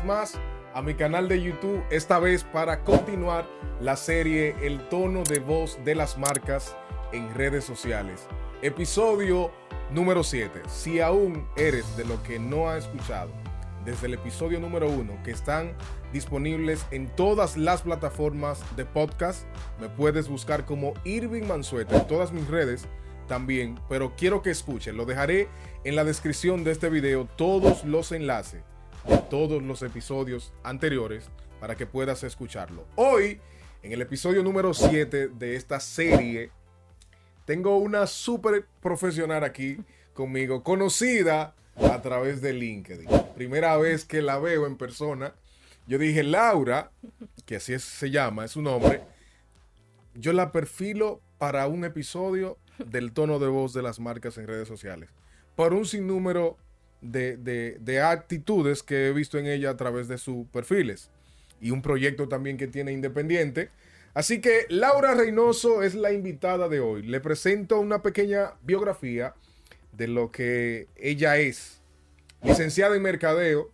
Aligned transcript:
más 0.00 0.40
a 0.74 0.80
mi 0.80 0.94
canal 0.94 1.28
de 1.28 1.42
YouTube, 1.42 1.84
esta 1.90 2.18
vez 2.18 2.44
para 2.44 2.82
continuar 2.82 3.46
la 3.80 3.94
serie 3.96 4.56
El 4.62 4.88
tono 4.88 5.22
de 5.22 5.38
voz 5.38 5.78
de 5.84 5.94
las 5.94 6.16
marcas 6.16 6.74
en 7.12 7.32
redes 7.34 7.64
sociales. 7.64 8.26
Episodio 8.62 9.50
número 9.90 10.24
7. 10.24 10.62
Si 10.66 11.00
aún 11.00 11.46
eres 11.56 11.96
de 11.96 12.06
lo 12.06 12.22
que 12.22 12.38
no 12.38 12.70
ha 12.70 12.78
escuchado 12.78 13.30
desde 13.84 14.06
el 14.06 14.14
episodio 14.14 14.60
número 14.60 14.88
1, 14.88 15.22
que 15.24 15.30
están 15.30 15.74
disponibles 16.10 16.86
en 16.90 17.08
todas 17.14 17.58
las 17.58 17.82
plataformas 17.82 18.64
de 18.76 18.86
podcast, 18.86 19.44
me 19.78 19.90
puedes 19.90 20.28
buscar 20.28 20.64
como 20.64 20.94
Irving 21.04 21.44
Mansueta 21.44 21.96
en 21.96 22.06
todas 22.06 22.32
mis 22.32 22.48
redes 22.48 22.88
también, 23.28 23.78
pero 23.88 24.14
quiero 24.16 24.40
que 24.40 24.50
escuchen, 24.50 24.96
lo 24.96 25.04
dejaré 25.04 25.48
en 25.84 25.96
la 25.96 26.04
descripción 26.04 26.64
de 26.64 26.72
este 26.72 26.88
video 26.88 27.26
todos 27.36 27.84
los 27.84 28.10
enlaces 28.12 28.62
todos 29.30 29.62
los 29.62 29.82
episodios 29.82 30.52
anteriores 30.62 31.28
para 31.60 31.76
que 31.76 31.86
puedas 31.86 32.22
escucharlo. 32.22 32.86
Hoy, 32.96 33.40
en 33.82 33.92
el 33.92 34.02
episodio 34.02 34.42
número 34.42 34.74
7 34.74 35.28
de 35.28 35.56
esta 35.56 35.80
serie, 35.80 36.50
tengo 37.44 37.78
una 37.78 38.06
súper 38.06 38.66
profesional 38.80 39.44
aquí 39.44 39.78
conmigo, 40.14 40.62
conocida 40.62 41.54
a 41.76 42.02
través 42.02 42.40
de 42.40 42.52
LinkedIn. 42.52 43.08
Primera 43.34 43.76
vez 43.76 44.04
que 44.04 44.22
la 44.22 44.38
veo 44.38 44.66
en 44.66 44.76
persona. 44.76 45.34
Yo 45.86 45.98
dije, 45.98 46.22
Laura, 46.22 46.90
que 47.46 47.56
así 47.56 47.78
se 47.78 48.10
llama, 48.10 48.44
es 48.44 48.52
su 48.52 48.62
nombre, 48.62 49.02
yo 50.14 50.32
la 50.32 50.52
perfilo 50.52 51.20
para 51.38 51.66
un 51.66 51.84
episodio 51.84 52.58
del 52.78 53.12
tono 53.12 53.38
de 53.38 53.48
voz 53.48 53.72
de 53.72 53.82
las 53.82 53.98
marcas 53.98 54.38
en 54.38 54.46
redes 54.46 54.68
sociales. 54.68 55.10
Por 55.56 55.74
un 55.74 55.84
sinnúmero 55.84 56.56
de, 57.02 58.00
actitudes 58.02 58.82
que 58.82 59.08
he 59.08 59.12
visto 59.12 59.38
en 59.38 59.46
ella 59.46 59.70
a 59.70 59.76
través 59.76 60.08
de 60.08 60.18
sus 60.18 60.46
perfiles. 60.46 61.10
Y 61.60 61.70
un 61.70 61.82
proyecto 61.82 62.28
también 62.28 62.56
que 62.56 62.66
tiene 62.66 62.92
independiente. 62.92 63.70
Así 64.14 64.40
que 64.40 64.66
Laura 64.68 65.14
Reynoso 65.14 65.82
es 65.82 65.94
la 65.94 66.12
invitada 66.12 66.68
de 66.68 66.80
hoy. 66.80 67.02
Le 67.02 67.20
presento 67.20 67.78
una 67.80 68.02
pequeña 68.02 68.54
biografía 68.62 69.34
de 69.92 70.08
lo 70.08 70.30
que 70.30 70.88
ella 70.96 71.36
es. 71.38 71.80
Licenciada 72.42 72.96
en 72.96 73.02
Mercadeo, 73.02 73.70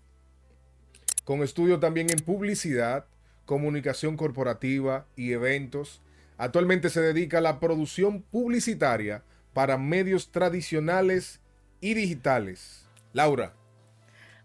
con 1.24 1.42
estudio 1.42 1.78
también 1.80 2.10
en 2.10 2.18
Publicidad, 2.18 3.06
Comunicación 3.46 4.16
Corporativa 4.16 5.06
y 5.16 5.32
Eventos. 5.32 6.02
Actualmente 6.36 6.90
se 6.90 7.00
dedica 7.00 7.38
a 7.38 7.42
la 7.42 7.60
producción 7.60 8.22
publicitaria 8.22 9.22
para 9.54 9.78
medios 9.78 10.30
tradicionales 10.30 11.40
y 11.80 11.94
digitales. 11.94 12.77
Laura. 13.12 13.52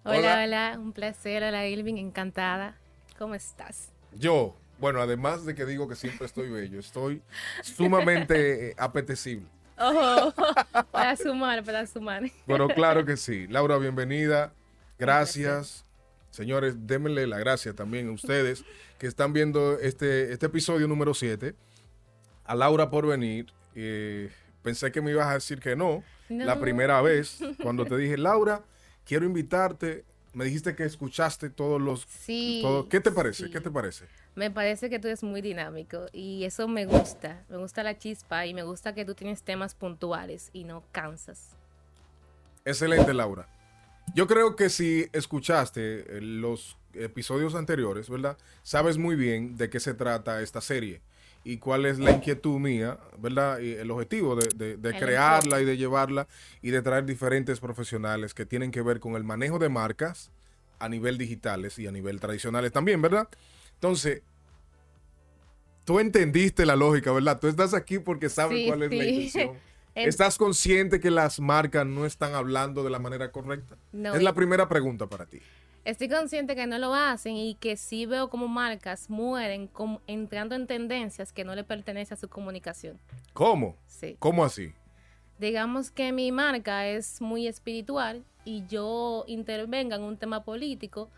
Hola, 0.03 0.43
hola, 0.43 0.75
un 0.79 0.93
placer. 0.93 1.43
Hola, 1.43 1.67
Ilvin, 1.67 1.97
encantada. 1.97 2.77
¿Cómo 3.17 3.35
estás? 3.35 3.89
Yo, 4.13 4.55
bueno, 4.79 5.01
además 5.01 5.45
de 5.45 5.55
que 5.55 5.65
digo 5.65 5.87
que 5.87 5.95
siempre 5.95 6.25
estoy 6.25 6.49
bello, 6.49 6.79
estoy 6.79 7.21
sumamente 7.61 8.69
eh, 8.69 8.75
apetecible. 8.77 9.47
Oh, 9.75 10.31
para 10.91 11.15
sumar, 11.17 11.63
para 11.63 11.87
sumar. 11.87 12.23
Bueno, 12.45 12.67
claro 12.67 13.03
que 13.05 13.17
sí. 13.17 13.47
Laura, 13.47 13.77
bienvenida. 13.79 14.53
Gracias. 14.99 15.83
Señores, 16.29 16.87
démenle 16.87 17.25
la 17.25 17.39
gracia 17.39 17.73
también 17.73 18.07
a 18.07 18.11
ustedes 18.11 18.63
que 18.99 19.07
están 19.07 19.33
viendo 19.33 19.79
este, 19.79 20.31
este 20.31 20.45
episodio 20.45 20.87
número 20.87 21.15
7 21.15 21.55
a 22.45 22.55
Laura 22.55 22.91
por 22.91 23.07
venir. 23.07 23.51
Eh, 23.73 24.31
pensé 24.61 24.91
que 24.91 25.01
me 25.01 25.11
ibas 25.11 25.27
a 25.27 25.33
decir 25.33 25.59
que 25.59 25.75
no, 25.75 26.03
la 26.29 26.59
primera 26.59 27.01
vez, 27.01 27.39
cuando 27.61 27.85
te 27.85 27.97
dije, 27.97 28.17
Laura, 28.17 28.63
quiero 29.05 29.25
invitarte. 29.25 30.05
Me 30.33 30.45
dijiste 30.45 30.75
que 30.75 30.83
escuchaste 30.83 31.49
todos 31.51 31.79
los... 31.79 32.07
Sí. 32.09 32.63
¿Qué 32.89 32.99
te 32.99 33.11
parece? 33.11 33.51
¿Qué 33.51 33.61
te 33.61 33.69
parece? 33.69 34.05
Me 34.35 34.49
parece 34.49 34.89
que 34.89 34.97
tú 34.97 35.07
eres 35.07 35.21
muy 35.21 35.41
dinámico 35.41 36.07
y 36.11 36.43
eso 36.43 36.67
me 36.67 36.87
gusta. 36.87 37.43
Me 37.49 37.57
gusta 37.57 37.83
la 37.83 37.99
chispa 37.99 38.47
y 38.47 38.53
me 38.55 38.63
gusta 38.63 38.95
que 38.95 39.05
tú 39.05 39.13
tienes 39.13 39.43
temas 39.43 39.75
puntuales 39.75 40.49
y 40.53 40.63
no 40.63 40.83
cansas. 40.91 41.51
Excelente, 42.65 43.13
Laura. 43.13 43.47
Yo 44.15 44.25
creo 44.25 44.55
que 44.55 44.69
si 44.69 45.07
escuchaste 45.13 46.19
los 46.21 46.77
episodios 46.93 47.53
anteriores, 47.53 48.09
¿verdad? 48.09 48.37
Sabes 48.63 48.97
muy 48.97 49.15
bien 49.15 49.55
de 49.55 49.69
qué 49.69 49.79
se 49.79 49.93
trata 49.93 50.41
esta 50.41 50.61
serie 50.61 51.01
y 51.43 51.57
cuál 51.57 51.85
es 51.85 51.99
la 51.99 52.11
inquietud 52.11 52.59
mía, 52.59 52.97
¿verdad? 53.17 53.59
Y 53.59 53.73
el 53.73 53.91
objetivo 53.91 54.35
de, 54.35 54.95
crearla 54.97 55.61
y 55.61 55.65
de 55.65 55.77
llevarla 55.77 56.27
y 56.61 56.71
de 56.71 56.81
traer 56.81 57.05
diferentes 57.05 57.59
profesionales 57.59 58.33
que 58.33 58.45
tienen 58.45 58.71
que 58.71 58.81
ver 58.81 58.99
con 58.99 59.15
el 59.15 59.23
manejo 59.23 59.59
de 59.59 59.69
marcas 59.69 60.31
a 60.79 60.89
nivel 60.89 61.17
digitales 61.17 61.77
y 61.79 61.87
a 61.87 61.91
nivel 61.91 62.19
tradicionales 62.19 62.71
también, 62.71 63.01
¿verdad? 63.01 63.27
Entonces, 63.75 64.21
tú 65.83 65.99
entendiste 65.99 66.65
la 66.65 66.75
lógica, 66.75 67.11
¿verdad? 67.11 67.39
Tú 67.39 67.47
estás 67.47 67.73
aquí 67.73 67.99
porque 67.99 68.29
sabes 68.29 68.67
cuál 68.67 68.83
es 68.83 68.89
la 68.89 69.05
intención. 69.05 69.51
¿Estás 69.95 70.37
consciente 70.37 70.99
que 70.99 71.11
las 71.11 71.39
marcas 71.39 71.85
no 71.85 72.05
están 72.05 72.33
hablando 72.33 72.83
de 72.83 72.89
la 72.89 72.97
manera 72.97 73.31
correcta? 73.31 73.75
No, 73.91 74.15
es 74.15 74.23
la 74.23 74.33
primera 74.33 74.67
pregunta 74.67 75.05
para 75.07 75.25
ti. 75.25 75.39
Estoy 75.85 76.07
consciente 76.07 76.55
que 76.55 76.65
no 76.65 76.77
lo 76.77 76.93
hacen 76.93 77.35
y 77.35 77.55
que 77.55 77.75
sí 77.75 78.05
veo 78.05 78.29
como 78.29 78.47
marcas 78.47 79.09
mueren 79.09 79.69
entrando 80.07 80.55
en 80.55 80.65
tendencias 80.65 81.33
que 81.33 81.43
no 81.43 81.55
le 81.55 81.65
pertenecen 81.65 82.15
a 82.15 82.19
su 82.19 82.29
comunicación. 82.29 82.97
¿Cómo? 83.33 83.75
Sí. 83.85 84.15
¿Cómo 84.19 84.45
así? 84.45 84.73
Digamos 85.39 85.91
que 85.91 86.13
mi 86.13 86.31
marca 86.31 86.87
es 86.87 87.19
muy 87.19 87.47
espiritual 87.47 88.23
y 88.45 88.65
yo 88.67 89.25
intervenga 89.27 89.97
en 89.97 90.03
un 90.03 90.15
tema 90.15 90.45
político, 90.45 91.09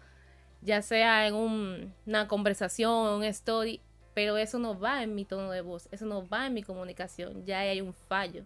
ya 0.62 0.82
sea 0.82 1.28
en 1.28 1.94
una 2.08 2.28
conversación, 2.28 3.18
un 3.18 3.24
story, 3.26 3.82
pero 4.16 4.36
eso 4.38 4.58
no 4.58 4.80
va 4.80 5.04
en 5.04 5.14
mi 5.14 5.26
tono 5.26 5.52
de 5.52 5.62
voz, 5.62 5.88
eso 5.92 6.08
no 6.08 6.28
va 6.28 6.48
en 6.48 6.56
mi 6.56 6.64
comunicación, 6.64 7.46
ya 7.46 7.60
hay 7.60 7.82
un 7.82 7.94
fallo. 7.94 8.44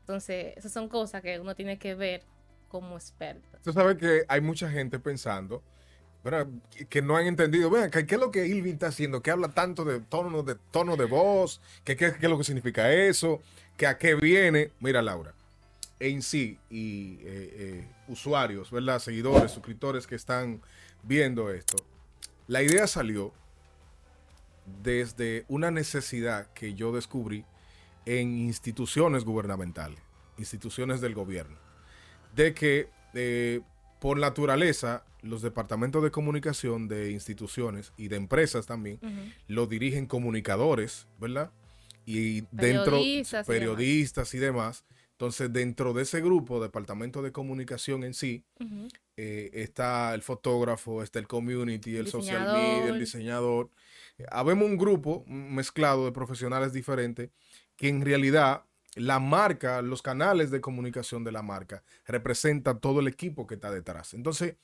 Entonces, 0.00 0.54
esas 0.58 0.72
son 0.72 0.90
cosas 0.90 1.22
que 1.22 1.40
uno 1.40 1.54
tiene 1.54 1.78
que 1.78 1.94
ver 1.94 2.22
como 2.68 2.96
experto. 2.96 3.58
Tú 3.62 3.72
sabes 3.72 3.96
que 3.96 4.24
hay 4.28 4.40
mucha 4.40 4.70
gente 4.70 4.98
pensando 4.98 5.62
que 6.88 7.02
no 7.02 7.16
han 7.16 7.26
entendido. 7.26 7.70
Vean, 7.70 7.90
¿qué 7.90 8.06
es 8.08 8.20
lo 8.20 8.30
que 8.30 8.46
Ilvin 8.46 8.74
está 8.74 8.88
haciendo? 8.88 9.22
Que 9.22 9.30
habla 9.30 9.48
tanto 9.48 9.84
de 9.84 10.00
tono 10.00 10.42
de, 10.42 10.56
tono 10.70 10.96
de 10.96 11.04
voz, 11.04 11.60
¿Qué, 11.84 11.92
es 11.92 12.22
lo 12.22 12.38
que 12.38 12.44
significa 12.44 12.92
eso, 12.92 13.40
que 13.76 13.86
a 13.86 13.96
qué 13.96 14.14
viene. 14.14 14.72
Mira, 14.80 15.02
Laura, 15.02 15.34
en 16.00 16.22
sí, 16.22 16.58
y 16.68 17.14
eh, 17.20 17.20
eh, 17.24 17.88
usuarios, 18.08 18.70
¿verdad? 18.70 18.98
Seguidores, 18.98 19.52
suscriptores 19.52 20.06
que 20.06 20.16
están 20.16 20.60
viendo 21.02 21.50
esto, 21.52 21.76
la 22.48 22.62
idea 22.62 22.86
salió 22.86 23.32
desde 24.82 25.44
una 25.48 25.70
necesidad 25.70 26.48
que 26.52 26.74
yo 26.74 26.90
descubrí 26.90 27.44
en 28.04 28.36
instituciones 28.38 29.24
gubernamentales, 29.24 30.00
instituciones 30.38 31.00
del 31.00 31.14
gobierno 31.14 31.65
de 32.36 32.54
que 32.54 32.88
eh, 33.14 33.60
por 33.98 34.18
naturaleza 34.18 35.04
los 35.22 35.42
departamentos 35.42 36.02
de 36.04 36.10
comunicación 36.10 36.86
de 36.86 37.10
instituciones 37.10 37.92
y 37.96 38.08
de 38.08 38.16
empresas 38.16 38.66
también 38.66 39.00
lo 39.48 39.66
dirigen 39.66 40.06
comunicadores, 40.06 41.08
¿verdad? 41.18 41.50
Y 42.04 42.42
dentro 42.52 43.00
periodistas, 43.46 44.32
y, 44.34 44.38
demás. 44.38 44.84
Entonces, 45.12 45.52
dentro 45.52 45.94
de 45.94 46.02
ese 46.02 46.20
grupo, 46.20 46.62
departamento 46.62 47.22
de 47.22 47.32
comunicación 47.32 48.04
en 48.04 48.14
sí, 48.14 48.44
eh, 49.16 49.50
está 49.54 50.14
el 50.14 50.22
fotógrafo, 50.22 51.02
está 51.02 51.18
el 51.18 51.26
community, 51.26 51.96
el 51.96 52.06
social 52.06 52.52
media, 52.52 52.92
el 52.92 53.00
diseñador. 53.00 53.70
habemos 54.30 54.66
un 54.66 54.76
grupo 54.76 55.24
mezclado 55.26 56.04
de 56.04 56.12
profesionales 56.12 56.72
diferentes 56.72 57.30
que 57.76 57.88
en 57.88 58.04
realidad 58.04 58.64
la 58.96 59.20
marca, 59.20 59.82
los 59.82 60.02
canales 60.02 60.50
de 60.50 60.60
comunicación 60.60 61.22
de 61.22 61.32
la 61.32 61.42
marca, 61.42 61.84
representa 62.06 62.78
todo 62.78 63.00
el 63.00 63.08
equipo 63.08 63.46
que 63.46 63.54
está 63.54 63.70
detrás. 63.70 64.14
Entonces, 64.14 64.56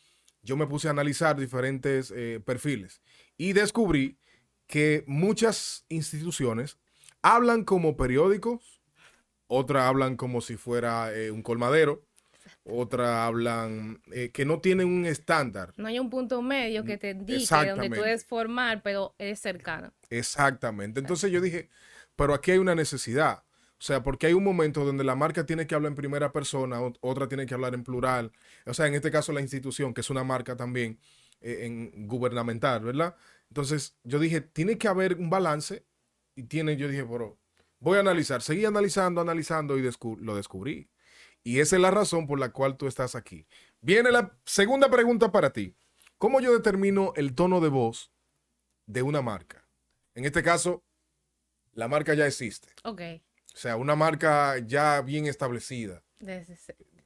yo 0.43 0.56
me 0.56 0.67
puse 0.67 0.88
a 0.88 0.90
analizar 0.90 1.38
diferentes 1.38 2.12
eh, 2.17 2.40
perfiles 2.44 3.00
y 3.37 3.52
descubrí 3.52 4.19
que 4.67 5.05
muchas 5.06 5.84
instituciones 5.88 6.79
hablan 7.20 7.64
como 7.64 7.96
periódicos, 7.96 8.81
otras 9.46 9.84
hablan 9.84 10.17
como 10.17 10.40
si 10.40 10.56
fuera 10.56 11.14
eh, 11.14 11.31
un 11.31 11.43
colmadero, 11.43 12.06
otras 12.64 13.11
hablan 13.11 14.00
eh, 14.12 14.31
que 14.31 14.44
no 14.44 14.61
tienen 14.61 14.88
un 14.88 15.05
estándar. 15.05 15.75
No 15.76 15.88
hay 15.88 15.99
un 15.99 16.11
punto 16.11 16.40
medio 16.43 16.84
que 16.84 16.96
te 16.96 17.11
indique 17.11 17.67
donde 17.67 17.90
tú 17.90 17.96
debes 18.02 18.25
formar, 18.25 18.82
pero 18.82 19.14
es 19.19 19.40
cercano. 19.40 19.93
Exactamente. 20.11 21.00
Entonces 21.00 21.31
yo 21.31 21.40
dije, 21.40 21.69
pero 22.17 22.34
aquí 22.34 22.52
hay 22.52 22.58
una 22.58 22.75
necesidad. 22.75 23.44
O 23.82 23.84
sea, 23.84 24.05
porque 24.05 24.29
hay 24.29 24.32
un 24.32 24.44
momento 24.44 24.84
donde 24.84 25.02
la 25.02 25.17
marca 25.17 25.44
tiene 25.44 25.67
que 25.67 25.75
hablar 25.75 25.90
en 25.90 25.96
primera 25.96 26.31
persona, 26.31 26.79
otra 27.00 27.26
tiene 27.26 27.46
que 27.46 27.55
hablar 27.55 27.75
en 27.75 27.82
plural. 27.82 28.31
O 28.64 28.73
sea, 28.75 28.87
en 28.87 28.94
este 28.94 29.11
caso 29.11 29.32
la 29.32 29.40
institución, 29.40 29.93
que 29.93 30.02
es 30.02 30.08
una 30.08 30.23
marca 30.23 30.56
también 30.56 31.00
eh, 31.40 31.67
en 31.67 32.06
gubernamental, 32.06 32.84
¿verdad? 32.84 33.17
Entonces 33.49 33.96
yo 34.05 34.20
dije, 34.20 34.40
tiene 34.40 34.79
que 34.79 34.87
haber 34.87 35.17
un 35.17 35.31
balance 35.31 35.84
y 36.37 36.44
tiene, 36.44 36.76
yo 36.76 36.87
dije, 36.87 37.05
pero 37.05 37.40
voy 37.81 37.96
a 37.96 38.02
analizar. 38.02 38.40
Seguí 38.40 38.64
analizando, 38.64 39.20
analizando 39.20 39.76
y 39.76 39.90
lo 40.20 40.37
descubrí. 40.37 40.88
Y 41.43 41.58
esa 41.58 41.75
es 41.75 41.82
la 41.82 41.90
razón 41.90 42.29
por 42.29 42.38
la 42.38 42.52
cual 42.52 42.76
tú 42.76 42.87
estás 42.87 43.17
aquí. 43.17 43.49
Viene 43.81 44.12
la 44.12 44.38
segunda 44.46 44.93
pregunta 44.93 45.32
para 45.32 45.52
ti. 45.52 45.75
¿Cómo 46.19 46.40
yo 46.40 46.52
determino 46.52 47.14
el 47.17 47.34
tono 47.34 47.61
de 47.61 47.69
voz 47.69 48.12
de 48.87 49.02
una 49.02 49.23
marca? 49.23 49.67
En 50.14 50.25
este 50.25 50.44
caso, 50.44 50.84
la 51.73 51.88
marca 51.88 52.14
ya 52.14 52.29
existe. 52.29 52.69
Ok. 52.84 53.00
O 53.54 53.56
sea, 53.56 53.76
una 53.76 53.94
marca 53.94 54.58
ya 54.58 55.00
bien 55.02 55.26
establecida. 55.26 56.02
Desde 56.19 56.56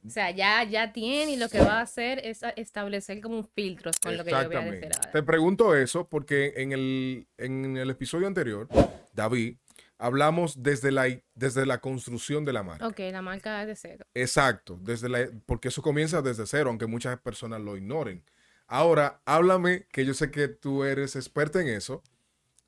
o 0.07 0.09
sea, 0.09 0.31
ya, 0.31 0.63
ya 0.63 0.93
tiene 0.93 1.33
y 1.33 1.35
lo 1.35 1.49
que 1.49 1.59
va 1.59 1.79
a 1.79 1.81
hacer 1.81 2.21
es 2.23 2.41
establecer 2.55 3.19
como 3.19 3.37
un 3.37 3.43
filtro 3.45 3.91
con 4.01 4.15
lo 4.15 4.23
que 4.23 4.31
yo 4.31 4.45
voy 4.47 4.55
a 4.55 4.61
decir 4.61 4.89
ahora. 4.95 5.11
Te 5.11 5.21
pregunto 5.21 5.75
eso 5.75 6.07
porque 6.07 6.53
en 6.55 6.71
el, 6.71 7.27
en 7.37 7.75
el 7.75 7.89
episodio 7.89 8.25
anterior, 8.25 8.69
David, 9.11 9.57
hablamos 9.97 10.63
desde 10.63 10.91
la, 10.91 11.07
desde 11.35 11.65
la 11.65 11.79
construcción 11.79 12.45
de 12.45 12.53
la 12.53 12.63
marca. 12.63 12.87
Ok, 12.87 12.99
la 13.11 13.21
marca 13.21 13.61
es 13.61 13.67
de 13.67 13.75
cero. 13.75 14.05
Exacto, 14.13 14.79
desde 14.81 15.09
la, 15.09 15.29
porque 15.45 15.67
eso 15.67 15.81
comienza 15.81 16.21
desde 16.21 16.45
cero, 16.45 16.69
aunque 16.69 16.85
muchas 16.85 17.19
personas 17.19 17.59
lo 17.59 17.75
ignoren. 17.75 18.23
Ahora, 18.67 19.21
háblame, 19.25 19.87
que 19.91 20.05
yo 20.05 20.13
sé 20.13 20.31
que 20.31 20.47
tú 20.47 20.85
eres 20.85 21.15
experta 21.15 21.61
en 21.61 21.67
eso. 21.67 22.01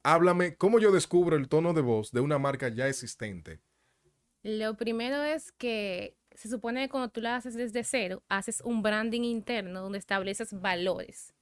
Háblame 0.04 0.56
cómo 0.56 0.80
yo 0.80 0.92
descubro 0.92 1.38
el 1.38 1.48
tono 1.48 1.74
de 1.74 1.82
voz 1.82 2.12
de 2.12 2.22
una 2.22 2.38
marca 2.38 2.70
ya 2.70 2.88
existente. 2.88 3.60
Lo 4.44 4.76
primero 4.78 5.24
es 5.24 5.52
que 5.52 6.16
se 6.34 6.50
supone 6.50 6.82
que 6.82 6.90
cuando 6.90 7.10
tú 7.10 7.22
la 7.22 7.36
haces 7.36 7.56
desde 7.56 7.84
cero, 7.84 8.24
haces 8.30 8.62
un 8.62 8.82
branding 8.82 9.24
interno 9.24 9.82
donde 9.82 9.98
estableces 9.98 10.60
valores. 10.60 11.34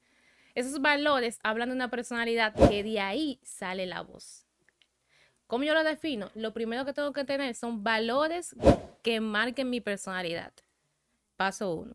Esos 0.56 0.82
valores 0.82 1.40
hablan 1.44 1.70
de 1.70 1.76
una 1.76 1.92
personalidad 1.92 2.56
que 2.56 2.82
de 2.82 3.00
ahí 3.00 3.40
sale 3.44 3.86
la 3.86 4.02
voz. 4.02 4.48
¿Cómo 5.46 5.64
yo 5.64 5.76
lo 5.76 5.84
defino? 5.84 6.32
Lo 6.34 6.52
primero 6.52 6.84
que 6.84 6.94
tengo 6.94 7.14
que 7.14 7.24
tener 7.24 7.54
son 7.54 7.84
valores 7.84 8.56
que 9.04 9.22
marquen 9.22 9.70
mi 9.70 9.82
personalidad. 9.82 10.52
Paso 11.36 11.76
uno. 11.76 11.94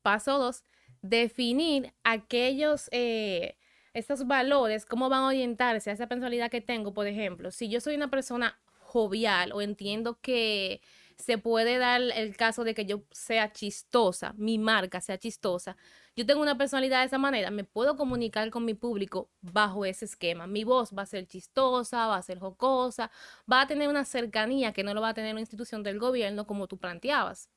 Paso 0.00 0.38
dos, 0.38 0.64
definir 1.02 1.92
aquellos, 2.02 2.88
eh, 2.92 3.56
estos 3.92 4.26
valores, 4.26 4.86
cómo 4.86 5.08
van 5.08 5.24
a 5.24 5.28
orientarse 5.28 5.90
a 5.90 5.92
esa 5.92 6.06
personalidad 6.06 6.50
que 6.50 6.62
tengo. 6.62 6.94
Por 6.94 7.06
ejemplo, 7.06 7.50
si 7.50 7.68
yo 7.68 7.80
soy 7.80 7.94
una 7.94 8.08
persona 8.08 8.58
jovial 8.86 9.52
o 9.52 9.60
entiendo 9.60 10.18
que 10.20 10.80
se 11.18 11.38
puede 11.38 11.78
dar 11.78 12.02
el 12.02 12.36
caso 12.36 12.64
de 12.64 12.74
que 12.74 12.84
yo 12.84 13.02
sea 13.10 13.52
chistosa, 13.52 14.34
mi 14.36 14.58
marca 14.58 15.00
sea 15.00 15.18
chistosa, 15.18 15.76
yo 16.14 16.24
tengo 16.26 16.40
una 16.40 16.56
personalidad 16.56 17.00
de 17.00 17.06
esa 17.06 17.18
manera, 17.18 17.50
me 17.50 17.64
puedo 17.64 17.96
comunicar 17.96 18.50
con 18.50 18.64
mi 18.64 18.74
público 18.74 19.30
bajo 19.42 19.84
ese 19.84 20.06
esquema. 20.06 20.46
Mi 20.46 20.64
voz 20.64 20.92
va 20.96 21.02
a 21.02 21.06
ser 21.06 21.26
chistosa, 21.26 22.06
va 22.06 22.16
a 22.16 22.22
ser 22.22 22.38
jocosa, 22.38 23.10
va 23.50 23.62
a 23.62 23.66
tener 23.66 23.88
una 23.88 24.04
cercanía 24.04 24.72
que 24.72 24.82
no 24.82 24.94
lo 24.94 25.00
va 25.02 25.10
a 25.10 25.14
tener 25.14 25.32
una 25.32 25.40
institución 25.40 25.82
del 25.82 25.98
gobierno 25.98 26.46
como 26.46 26.68
tú 26.68 26.78
planteabas. 26.78 27.50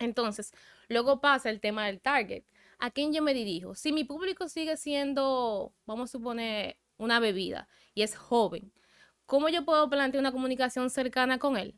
Entonces, 0.00 0.52
luego 0.88 1.20
pasa 1.20 1.50
el 1.50 1.60
tema 1.60 1.86
del 1.86 2.00
target. 2.00 2.44
¿A 2.78 2.90
quién 2.90 3.12
yo 3.12 3.22
me 3.22 3.34
dirijo? 3.34 3.74
Si 3.76 3.92
mi 3.92 4.04
público 4.04 4.48
sigue 4.48 4.76
siendo, 4.76 5.72
vamos 5.86 6.10
a 6.10 6.12
suponer, 6.12 6.78
una 6.96 7.20
bebida 7.20 7.68
y 7.94 8.02
es 8.02 8.16
joven, 8.16 8.72
¿cómo 9.26 9.48
yo 9.48 9.64
puedo 9.64 9.88
plantear 9.88 10.20
una 10.20 10.32
comunicación 10.32 10.90
cercana 10.90 11.38
con 11.38 11.56
él? 11.56 11.74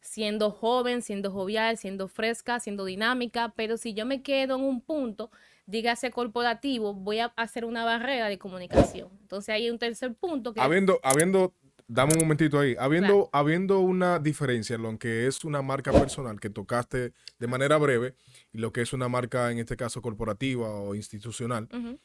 Siendo 0.00 0.50
joven, 0.50 1.00
siendo 1.00 1.30
jovial, 1.30 1.78
siendo 1.78 2.08
fresca, 2.08 2.60
siendo 2.60 2.84
dinámica, 2.84 3.54
pero 3.56 3.76
si 3.78 3.94
yo 3.94 4.04
me 4.04 4.22
quedo 4.22 4.56
en 4.56 4.62
un 4.62 4.80
punto, 4.82 5.30
dígase 5.66 6.10
corporativo, 6.10 6.92
voy 6.92 7.20
a 7.20 7.26
hacer 7.36 7.64
una 7.64 7.84
barrera 7.84 8.28
de 8.28 8.38
comunicación. 8.38 9.08
Entonces 9.22 9.54
hay 9.54 9.70
un 9.70 9.78
tercer 9.78 10.14
punto 10.14 10.52
que... 10.52 10.60
Habiendo, 10.60 11.00
habiendo, 11.02 11.54
dame 11.86 12.12
un 12.14 12.20
momentito 12.20 12.58
ahí, 12.60 12.76
habiendo, 12.78 13.14
Claro. 13.14 13.30
habiendo 13.32 13.80
una 13.80 14.18
diferencia 14.18 14.76
en 14.76 14.82
lo 14.82 14.98
que 14.98 15.26
es 15.26 15.42
una 15.42 15.62
marca 15.62 15.90
personal 15.90 16.38
que 16.38 16.50
tocaste 16.50 17.14
de 17.38 17.46
manera 17.46 17.78
breve 17.78 18.14
y 18.52 18.58
lo 18.58 18.72
que 18.74 18.82
es 18.82 18.92
una 18.92 19.08
marca, 19.08 19.50
en 19.50 19.58
este 19.58 19.76
caso, 19.76 20.02
corporativa 20.02 20.68
o 20.68 20.94
institucional. 20.94 21.66
Ujú, 21.72 21.98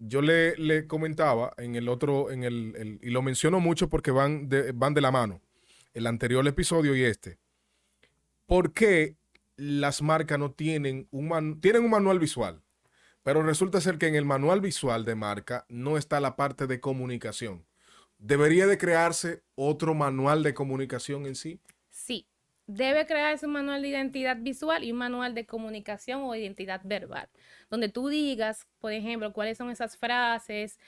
Yo 0.00 0.22
le, 0.22 0.56
le 0.56 0.86
comentaba 0.88 1.52
en 1.58 1.76
el 1.76 1.88
otro, 1.88 2.30
en 2.32 2.42
el, 2.44 2.74
el- 2.76 2.98
y 3.02 3.10
lo 3.10 3.22
menciono 3.22 3.60
mucho 3.60 3.88
porque 3.88 4.10
van 4.10 4.48
de, 4.48 4.72
van 4.72 4.94
de 4.94 5.02
la 5.02 5.10
mano, 5.12 5.42
el 5.94 6.06
anterior 6.08 6.46
episodio 6.48 6.96
y 6.96 7.04
este. 7.04 7.38
¿Por 8.46 8.72
qué 8.72 9.16
las 9.56 10.02
marcas 10.02 10.38
no 10.38 10.52
tienen 10.52 11.06
un, 11.10 11.28
man- 11.28 11.60
tienen 11.60 11.84
un 11.84 11.90
manual 11.90 12.18
visual? 12.18 12.62
Pero 13.22 13.42
resulta 13.42 13.80
ser 13.80 13.98
que 13.98 14.08
en 14.08 14.14
el 14.16 14.24
manual 14.24 14.60
visual 14.60 15.04
de 15.04 15.14
marca 15.14 15.66
no 15.68 15.98
está 15.98 16.20
la 16.20 16.36
parte 16.36 16.66
de 16.66 16.80
comunicación. 16.80 17.66
¿Debería 18.18 18.66
de 18.66 18.78
crearse 18.78 19.42
otro 19.54 19.94
manual 19.94 20.42
de 20.42 20.54
comunicación 20.54 21.26
en 21.26 21.36
sí? 21.36 21.60
Debe 22.72 23.04
crearse 23.04 23.46
un 23.46 23.52
manual 23.52 23.82
de 23.82 23.88
identidad 23.88 24.36
visual 24.36 24.84
y 24.84 24.92
un 24.92 24.98
manual 24.98 25.34
de 25.34 25.44
comunicación 25.44 26.22
o 26.22 26.34
identidad 26.36 26.80
verbal, 26.84 27.28
donde 27.68 27.88
tú 27.88 28.08
digas, 28.08 28.68
por 28.78 28.92
ejemplo, 28.92 29.32
cuáles 29.32 29.58
son 29.58 29.70
esas 29.70 29.96
frases. 29.96 30.78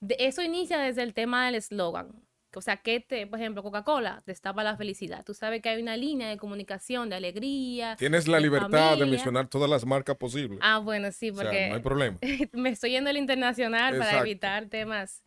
De, 0.00 0.16
eso 0.18 0.42
inicia 0.42 0.78
desde 0.78 1.02
el 1.02 1.14
tema 1.14 1.46
del 1.46 1.54
eslogan. 1.54 2.12
O 2.56 2.60
sea, 2.60 2.78
que 2.78 2.98
te, 2.98 3.26
por 3.26 3.38
ejemplo, 3.38 3.62
Coca-Cola 3.62 4.22
destapa 4.26 4.64
la 4.64 4.76
felicidad. 4.76 5.24
Tú 5.24 5.32
sabes 5.32 5.62
que 5.62 5.68
hay 5.68 5.80
una 5.80 5.96
línea 5.96 6.28
de 6.28 6.38
comunicación, 6.38 7.08
de 7.08 7.16
alegría. 7.16 7.94
Tienes 7.96 8.26
la 8.26 8.38
de 8.38 8.42
libertad 8.42 8.96
de 8.96 9.06
mencionar 9.06 9.48
todas 9.48 9.70
las 9.70 9.84
marcas 9.84 10.16
posibles. 10.16 10.58
Ah, 10.62 10.78
bueno, 10.78 11.12
sí, 11.12 11.30
o 11.30 11.34
sea, 11.34 11.44
porque 11.44 11.68
no 11.68 11.74
hay 11.76 11.82
problema. 11.82 12.18
me 12.52 12.70
estoy 12.70 12.92
yendo 12.92 13.10
al 13.10 13.16
internacional 13.16 13.96
para 13.96 14.20
evitar 14.20 14.66
temas. 14.66 15.22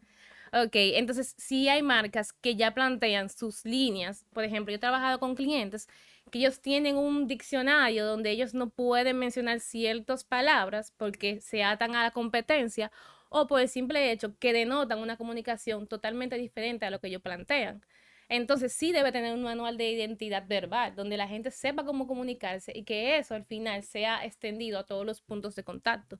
Ok, 0.53 0.71
entonces 0.75 1.33
sí 1.37 1.69
hay 1.69 1.81
marcas 1.81 2.33
que 2.33 2.55
ya 2.57 2.73
plantean 2.73 3.29
sus 3.29 3.63
líneas. 3.63 4.25
Por 4.33 4.43
ejemplo, 4.43 4.71
yo 4.71 4.75
he 4.75 4.79
trabajado 4.79 5.17
con 5.19 5.35
clientes 5.35 5.87
que 6.29 6.39
ellos 6.39 6.59
tienen 6.61 6.97
un 6.97 7.25
diccionario 7.27 8.05
donde 8.05 8.31
ellos 8.31 8.53
no 8.53 8.69
pueden 8.69 9.17
mencionar 9.17 9.61
ciertas 9.61 10.25
palabras 10.25 10.93
porque 10.97 11.39
se 11.39 11.63
atan 11.63 11.95
a 11.95 12.03
la 12.03 12.11
competencia 12.11 12.91
o 13.29 13.47
por 13.47 13.61
el 13.61 13.69
simple 13.69 14.11
hecho 14.11 14.37
que 14.39 14.51
denotan 14.51 14.99
una 14.99 15.15
comunicación 15.17 15.87
totalmente 15.87 16.35
diferente 16.37 16.85
a 16.85 16.89
lo 16.91 16.99
que 16.99 17.07
ellos 17.07 17.21
plantean. 17.21 17.81
Entonces 18.27 18.73
sí 18.73 18.91
debe 18.91 19.11
tener 19.13 19.33
un 19.33 19.43
manual 19.43 19.77
de 19.77 19.89
identidad 19.91 20.45
verbal 20.47 20.95
donde 20.95 21.15
la 21.17 21.27
gente 21.29 21.51
sepa 21.51 21.85
cómo 21.85 22.07
comunicarse 22.07 22.73
y 22.75 22.83
que 22.83 23.17
eso 23.17 23.35
al 23.35 23.45
final 23.45 23.83
sea 23.83 24.25
extendido 24.25 24.79
a 24.79 24.85
todos 24.85 25.05
los 25.05 25.21
puntos 25.21 25.55
de 25.55 25.63
contacto. 25.63 26.19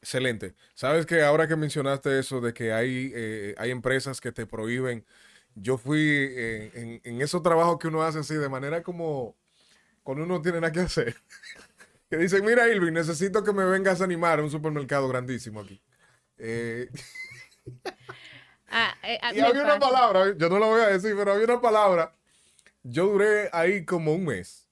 Excelente. 0.00 0.54
Sabes 0.74 1.06
que 1.06 1.22
ahora 1.22 1.48
que 1.48 1.56
mencionaste 1.56 2.18
eso 2.18 2.40
de 2.40 2.54
que 2.54 2.72
hay, 2.72 3.12
eh, 3.14 3.54
hay 3.58 3.70
empresas 3.70 4.20
que 4.20 4.32
te 4.32 4.46
prohíben, 4.46 5.04
yo 5.54 5.76
fui 5.76 6.00
eh, 6.00 6.70
en, 6.74 7.00
en 7.04 7.20
esos 7.20 7.42
trabajos 7.42 7.78
que 7.78 7.88
uno 7.88 8.02
hace 8.02 8.20
así 8.20 8.34
de 8.34 8.48
manera 8.48 8.82
como 8.82 9.36
cuando 10.02 10.24
uno 10.24 10.36
no 10.36 10.42
tiene 10.42 10.60
nada 10.60 10.72
que 10.72 10.80
hacer. 10.80 11.16
que 12.10 12.16
dicen, 12.16 12.44
mira 12.44 12.68
Irving, 12.68 12.92
necesito 12.92 13.44
que 13.44 13.52
me 13.52 13.64
vengas 13.64 14.00
a 14.00 14.04
animar 14.04 14.38
a 14.38 14.42
un 14.42 14.50
supermercado 14.50 15.08
grandísimo 15.08 15.60
aquí. 15.60 15.80
Eh, 16.38 16.88
Ah, 18.70 18.94
eh, 19.02 19.18
ah, 19.22 19.32
y 19.34 19.40
había 19.40 19.62
una 19.62 19.78
palabra, 19.78 20.34
yo 20.36 20.50
no 20.50 20.58
la 20.58 20.66
voy 20.66 20.80
a 20.82 20.88
decir, 20.88 21.14
pero 21.16 21.32
había 21.32 21.46
una 21.46 21.58
palabra. 21.58 22.12
Yo 22.82 23.06
duré 23.06 23.48
ahí 23.52 23.86
como 23.86 24.12
un 24.12 24.26
mes, 24.26 24.68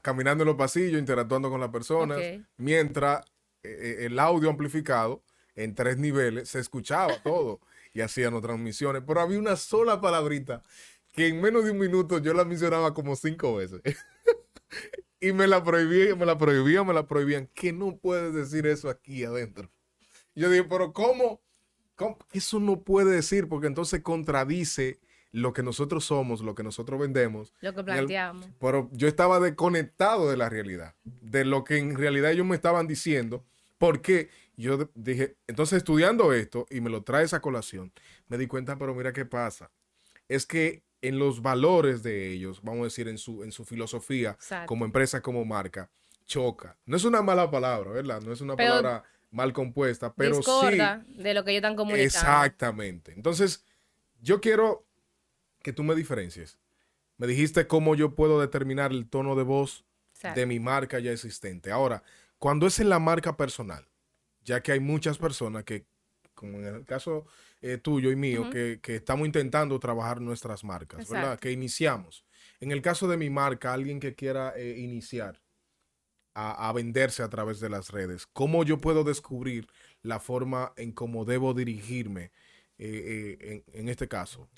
caminando 0.00 0.44
en 0.44 0.48
los 0.48 0.56
pasillos, 0.56 1.00
interactuando 1.00 1.50
con 1.50 1.60
las 1.60 1.70
personas, 1.70 2.20
mientras 2.56 3.24
el 4.06 4.18
audio 4.18 4.50
amplificado 4.50 5.22
en 5.54 5.74
tres 5.74 5.96
niveles 5.98 6.48
se 6.50 6.58
escuchaba 6.60 7.14
todo 7.22 7.60
y 7.92 8.00
hacían 8.00 8.40
transmisiones. 8.40 9.02
Pero 9.06 9.20
había 9.20 9.38
una 9.38 9.56
sola 9.56 10.00
palabrita 10.00 10.62
que 11.12 11.28
en 11.28 11.40
menos 11.40 11.64
de 11.64 11.70
un 11.70 11.78
minuto 11.78 12.18
yo 12.18 12.34
la 12.34 12.44
mencionaba 12.44 12.92
como 12.92 13.16
cinco 13.16 13.56
veces. 13.56 13.80
y 15.20 15.32
me 15.32 15.46
la 15.46 15.62
prohibían, 15.64 16.18
me 16.18 16.26
la 16.26 16.36
prohibían, 16.36 16.86
me 16.86 16.92
la 16.94 17.06
prohibían. 17.06 17.48
Que 17.54 17.72
no 17.72 17.96
puedes 17.96 18.34
decir 18.34 18.66
eso 18.66 18.88
aquí 18.90 19.24
adentro. 19.24 19.70
Yo 20.34 20.50
dije, 20.50 20.64
pero 20.64 20.92
¿cómo? 20.92 21.40
¿Cómo? 21.94 22.18
Eso 22.32 22.60
no 22.60 22.82
puede 22.82 23.12
decir 23.12 23.48
porque 23.48 23.66
entonces 23.66 24.02
contradice 24.02 25.00
lo 25.32 25.54
que 25.54 25.62
nosotros 25.62 26.04
somos, 26.04 26.42
lo 26.42 26.54
que 26.54 26.62
nosotros 26.62 27.00
vendemos. 27.00 27.54
Lo 27.60 27.72
que 27.72 27.80
el- 27.80 27.86
planteamos. 27.86 28.46
Pero 28.60 28.90
yo 28.92 29.08
estaba 29.08 29.40
desconectado 29.40 30.30
de 30.30 30.36
la 30.36 30.50
realidad, 30.50 30.94
de 31.04 31.44
lo 31.46 31.64
que 31.64 31.78
en 31.78 31.96
realidad 31.96 32.32
ellos 32.32 32.46
me 32.46 32.54
estaban 32.56 32.86
diciendo, 32.86 33.44
porque 33.78 34.30
yo 34.56 34.90
dije, 34.94 35.36
entonces 35.46 35.78
estudiando 35.78 36.32
esto 36.32 36.66
y 36.70 36.80
me 36.80 36.90
lo 36.90 37.02
trae 37.02 37.24
esa 37.24 37.40
colación, 37.40 37.92
me 38.28 38.38
di 38.38 38.46
cuenta, 38.46 38.78
pero 38.78 38.94
mira 38.94 39.12
qué 39.12 39.24
pasa. 39.24 39.70
Es 40.28 40.46
que 40.46 40.82
en 41.02 41.18
los 41.18 41.42
valores 41.42 42.02
de 42.02 42.32
ellos, 42.32 42.60
vamos 42.62 42.80
a 42.80 42.84
decir, 42.84 43.08
en 43.08 43.18
su, 43.18 43.44
en 43.44 43.52
su 43.52 43.64
filosofía, 43.64 44.30
Exacto. 44.30 44.66
como 44.66 44.84
empresa, 44.84 45.20
como 45.20 45.44
marca, 45.44 45.90
choca. 46.24 46.76
No 46.86 46.96
es 46.96 47.04
una 47.04 47.22
mala 47.22 47.50
palabra, 47.50 47.90
¿verdad? 47.90 48.22
No 48.22 48.32
es 48.32 48.40
una 48.40 48.56
Pero 48.56 48.70
palabra 48.70 49.04
mal 49.30 49.52
compuesta, 49.52 50.12
pero 50.14 50.34
sí. 50.34 50.38
Discorda 50.38 51.04
de 51.06 51.34
lo 51.34 51.44
que 51.44 51.50
ellos 51.52 51.60
están 51.60 51.76
comunicando. 51.76 52.04
Exactamente. 52.04 53.12
Entonces, 53.12 53.64
yo 54.20 54.40
quiero 54.40 54.86
que 55.62 55.72
tú 55.72 55.82
me 55.84 55.94
diferencies. 55.94 56.58
Me 57.18 57.26
dijiste 57.26 57.66
cómo 57.66 57.94
yo 57.94 58.14
puedo 58.14 58.40
determinar 58.40 58.92
el 58.92 59.08
tono 59.08 59.36
de 59.36 59.42
voz 59.42 59.84
Exacto. 60.14 60.40
de 60.40 60.46
mi 60.46 60.60
marca 60.60 60.98
ya 60.98 61.12
existente. 61.12 61.70
Ahora, 61.70 62.02
cuando 62.46 62.68
es 62.68 62.78
en 62.78 62.88
la 62.88 63.00
marca 63.00 63.36
personal, 63.36 63.88
ya 64.44 64.62
que 64.62 64.70
hay 64.70 64.78
muchas 64.78 65.18
personas 65.18 65.64
que, 65.64 65.88
como 66.32 66.58
en 66.58 66.76
el 66.76 66.84
caso 66.84 67.26
eh, 67.60 67.76
tuyo 67.76 68.12
y 68.12 68.14
mío, 68.14 68.50
que, 68.50 68.78
que 68.80 68.94
estamos 68.94 69.26
intentando 69.26 69.80
trabajar 69.80 70.20
nuestras 70.20 70.62
marcas, 70.62 71.10
¿verdad? 71.10 71.40
Que 71.40 71.50
iniciamos. 71.50 72.24
En 72.60 72.70
el 72.70 72.82
caso 72.82 73.08
de 73.08 73.16
mi 73.16 73.30
marca, 73.30 73.72
alguien 73.72 73.98
que 73.98 74.14
quiera 74.14 74.52
eh, 74.56 74.76
iniciar, 74.78 75.42
a, 76.36 76.72
venderse 76.72 77.24
a 77.24 77.28
través 77.28 77.58
de 77.58 77.68
las 77.68 77.90
redes? 77.90 78.28
¿Cómo 78.32 78.62
yo 78.62 78.78
puedo 78.78 79.02
descubrir 79.02 79.66
la 80.02 80.20
forma 80.20 80.72
en 80.76 80.92
cómo 80.92 81.24
debo 81.24 81.52
dirigirme 81.52 82.30
eh, 82.78 83.38
eh, 83.40 83.64
en, 83.72 83.88
este 83.88 84.06
caso? 84.06 84.48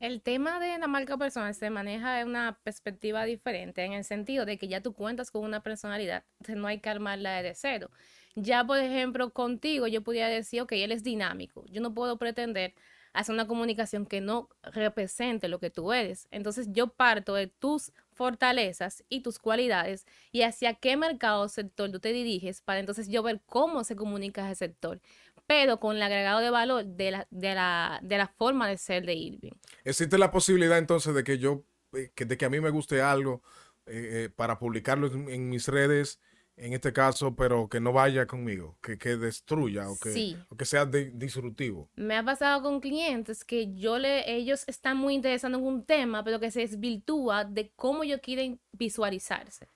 El 0.00 0.22
tema 0.22 0.60
de 0.60 0.78
la 0.78 0.86
marca 0.86 1.16
personal 1.16 1.52
se 1.56 1.70
maneja 1.70 2.16
de 2.16 2.24
una 2.24 2.60
perspectiva 2.62 3.24
diferente, 3.24 3.84
en 3.84 3.94
el 3.94 4.04
sentido 4.04 4.44
de 4.44 4.56
que 4.56 4.68
ya 4.68 4.80
tú 4.80 4.92
cuentas 4.92 5.32
con 5.32 5.42
una 5.42 5.62
personalidad, 5.64 6.24
entonces 6.38 6.56
no 6.56 6.68
hay 6.68 6.78
que 6.78 6.88
armarla 6.88 7.42
desde 7.42 7.54
cero. 7.56 7.90
Ya, 8.36 8.64
por 8.64 8.78
ejemplo, 8.78 9.30
contigo 9.32 9.88
yo 9.88 10.02
podría 10.02 10.28
decir, 10.28 10.60
ok, 10.60 10.72
él 10.72 10.92
es 10.92 11.02
dinámico, 11.02 11.64
yo 11.66 11.80
no 11.80 11.94
puedo 11.94 12.16
pretender 12.16 12.74
hacer 13.12 13.34
una 13.34 13.48
comunicación 13.48 14.06
que 14.06 14.20
no 14.20 14.48
represente 14.62 15.48
lo 15.48 15.58
que 15.58 15.70
tú 15.70 15.92
eres. 15.92 16.28
Entonces 16.30 16.68
yo 16.70 16.88
parto 16.88 17.34
de 17.34 17.48
tus 17.48 17.92
fortalezas 18.12 19.04
y 19.08 19.20
tus 19.20 19.38
cualidades 19.38 20.06
y 20.30 20.42
hacia 20.42 20.74
qué 20.74 20.96
mercado 20.96 21.42
o 21.42 21.48
sector 21.48 21.90
tú 21.90 22.00
te 22.00 22.12
diriges 22.12 22.60
para 22.62 22.80
entonces 22.80 23.08
yo 23.08 23.22
ver 23.22 23.40
cómo 23.46 23.84
se 23.84 23.96
comunica 23.96 24.46
ese 24.46 24.66
sector, 24.66 25.00
pero 25.48 25.80
con 25.80 25.96
el 25.96 26.02
agregado 26.02 26.40
de 26.40 26.50
valor 26.50 26.84
de 26.84 27.10
la, 27.10 27.26
de 27.30 27.54
la, 27.54 27.98
de 28.02 28.18
la 28.18 28.28
forma 28.28 28.68
de 28.68 28.76
ser 28.76 29.06
de 29.06 29.14
Irving. 29.14 29.52
¿Existe 29.82 30.18
la 30.18 30.30
posibilidad 30.30 30.76
entonces 30.76 31.14
de 31.14 31.24
que 31.24 31.38
yo, 31.38 31.64
eh, 31.94 32.12
de 32.14 32.36
que 32.36 32.44
a 32.44 32.50
mí 32.50 32.60
me 32.60 32.68
guste 32.68 33.00
algo 33.00 33.42
eh, 33.86 34.26
eh, 34.26 34.28
para 34.28 34.58
publicarlo 34.58 35.06
en 35.06 35.48
mis 35.48 35.66
redes? 35.66 36.20
en 36.60 36.72
este 36.72 36.92
caso, 36.92 37.36
pero 37.36 37.68
que 37.68 37.78
no 37.78 37.92
vaya 37.92 38.26
conmigo, 38.26 38.76
que, 38.82 38.98
que 38.98 39.16
destruya 39.16 39.88
o 39.88 39.96
que, 39.96 40.36
que 40.58 40.64
sea 40.64 40.86
disruptivo. 40.86 41.88
Me 41.94 42.16
ha 42.16 42.24
pasado 42.24 42.62
con 42.62 42.80
clientes 42.80 43.44
que 43.44 43.72
yo 43.74 43.96
le, 43.96 44.28
ellos 44.28 44.64
están 44.66 44.96
muy 44.96 45.14
interesados 45.14 45.56
en 45.56 45.64
un 45.64 45.84
tema, 45.84 46.24
pero 46.24 46.40
que 46.40 46.50
se 46.50 46.60
desvirtúa 46.60 47.44
de 47.44 47.70
cómo 47.76 48.02
ellos 48.02 48.18
quieren 48.20 48.60
visualizarse. 48.72 49.68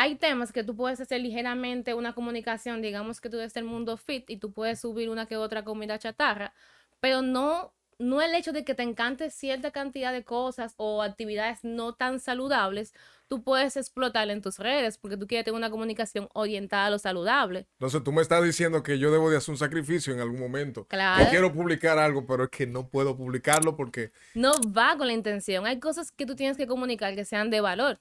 Hay 0.00 0.14
temas 0.14 0.52
que 0.52 0.62
tú 0.62 0.76
puedes 0.76 1.00
hacer 1.00 1.20
ligeramente 1.20 1.92
una 1.92 2.12
comunicación, 2.14 2.80
digamos 2.80 3.20
que 3.20 3.28
tú 3.28 3.38
eres 3.38 3.56
el 3.56 3.64
mundo 3.64 3.96
fit 3.96 4.30
y 4.30 4.36
tú 4.36 4.52
puedes 4.52 4.78
subir 4.78 5.10
una 5.10 5.26
que 5.26 5.36
otra 5.36 5.64
comida 5.64 5.98
chatarra, 5.98 6.54
pero 7.00 7.20
no 7.20 7.74
no 7.98 8.22
el 8.22 8.32
hecho 8.34 8.52
de 8.52 8.64
que 8.64 8.76
te 8.76 8.84
encante 8.84 9.28
cierta 9.28 9.72
cantidad 9.72 10.12
de 10.12 10.22
cosas 10.22 10.74
o 10.76 11.02
actividades 11.02 11.64
no 11.64 11.94
tan 11.94 12.20
saludables, 12.20 12.94
tú 13.26 13.42
puedes 13.42 13.76
explotar 13.76 14.30
en 14.30 14.40
tus 14.40 14.60
redes 14.60 14.98
porque 14.98 15.16
tú 15.16 15.26
quieres 15.26 15.44
tener 15.44 15.56
una 15.56 15.68
comunicación 15.68 16.28
orientada 16.32 16.86
a 16.86 16.90
lo 16.90 17.00
saludable. 17.00 17.66
Entonces 17.72 18.04
tú 18.04 18.12
me 18.12 18.22
estás 18.22 18.44
diciendo 18.44 18.84
que 18.84 19.00
yo 19.00 19.10
debo 19.10 19.30
de 19.30 19.38
hacer 19.38 19.52
un 19.52 19.58
sacrificio 19.58 20.14
en 20.14 20.20
algún 20.20 20.38
momento. 20.38 20.86
Claro. 20.86 21.24
Que 21.24 21.30
quiero 21.30 21.52
publicar 21.52 21.98
algo, 21.98 22.24
pero 22.24 22.44
es 22.44 22.50
que 22.50 22.68
no 22.68 22.88
puedo 22.88 23.16
publicarlo 23.16 23.76
porque... 23.76 24.12
No 24.34 24.52
va 24.64 24.96
con 24.96 25.08
la 25.08 25.12
intención. 25.12 25.66
Hay 25.66 25.80
cosas 25.80 26.12
que 26.12 26.24
tú 26.24 26.36
tienes 26.36 26.56
que 26.56 26.68
comunicar 26.68 27.16
que 27.16 27.24
sean 27.24 27.50
de 27.50 27.60
valor. 27.60 27.98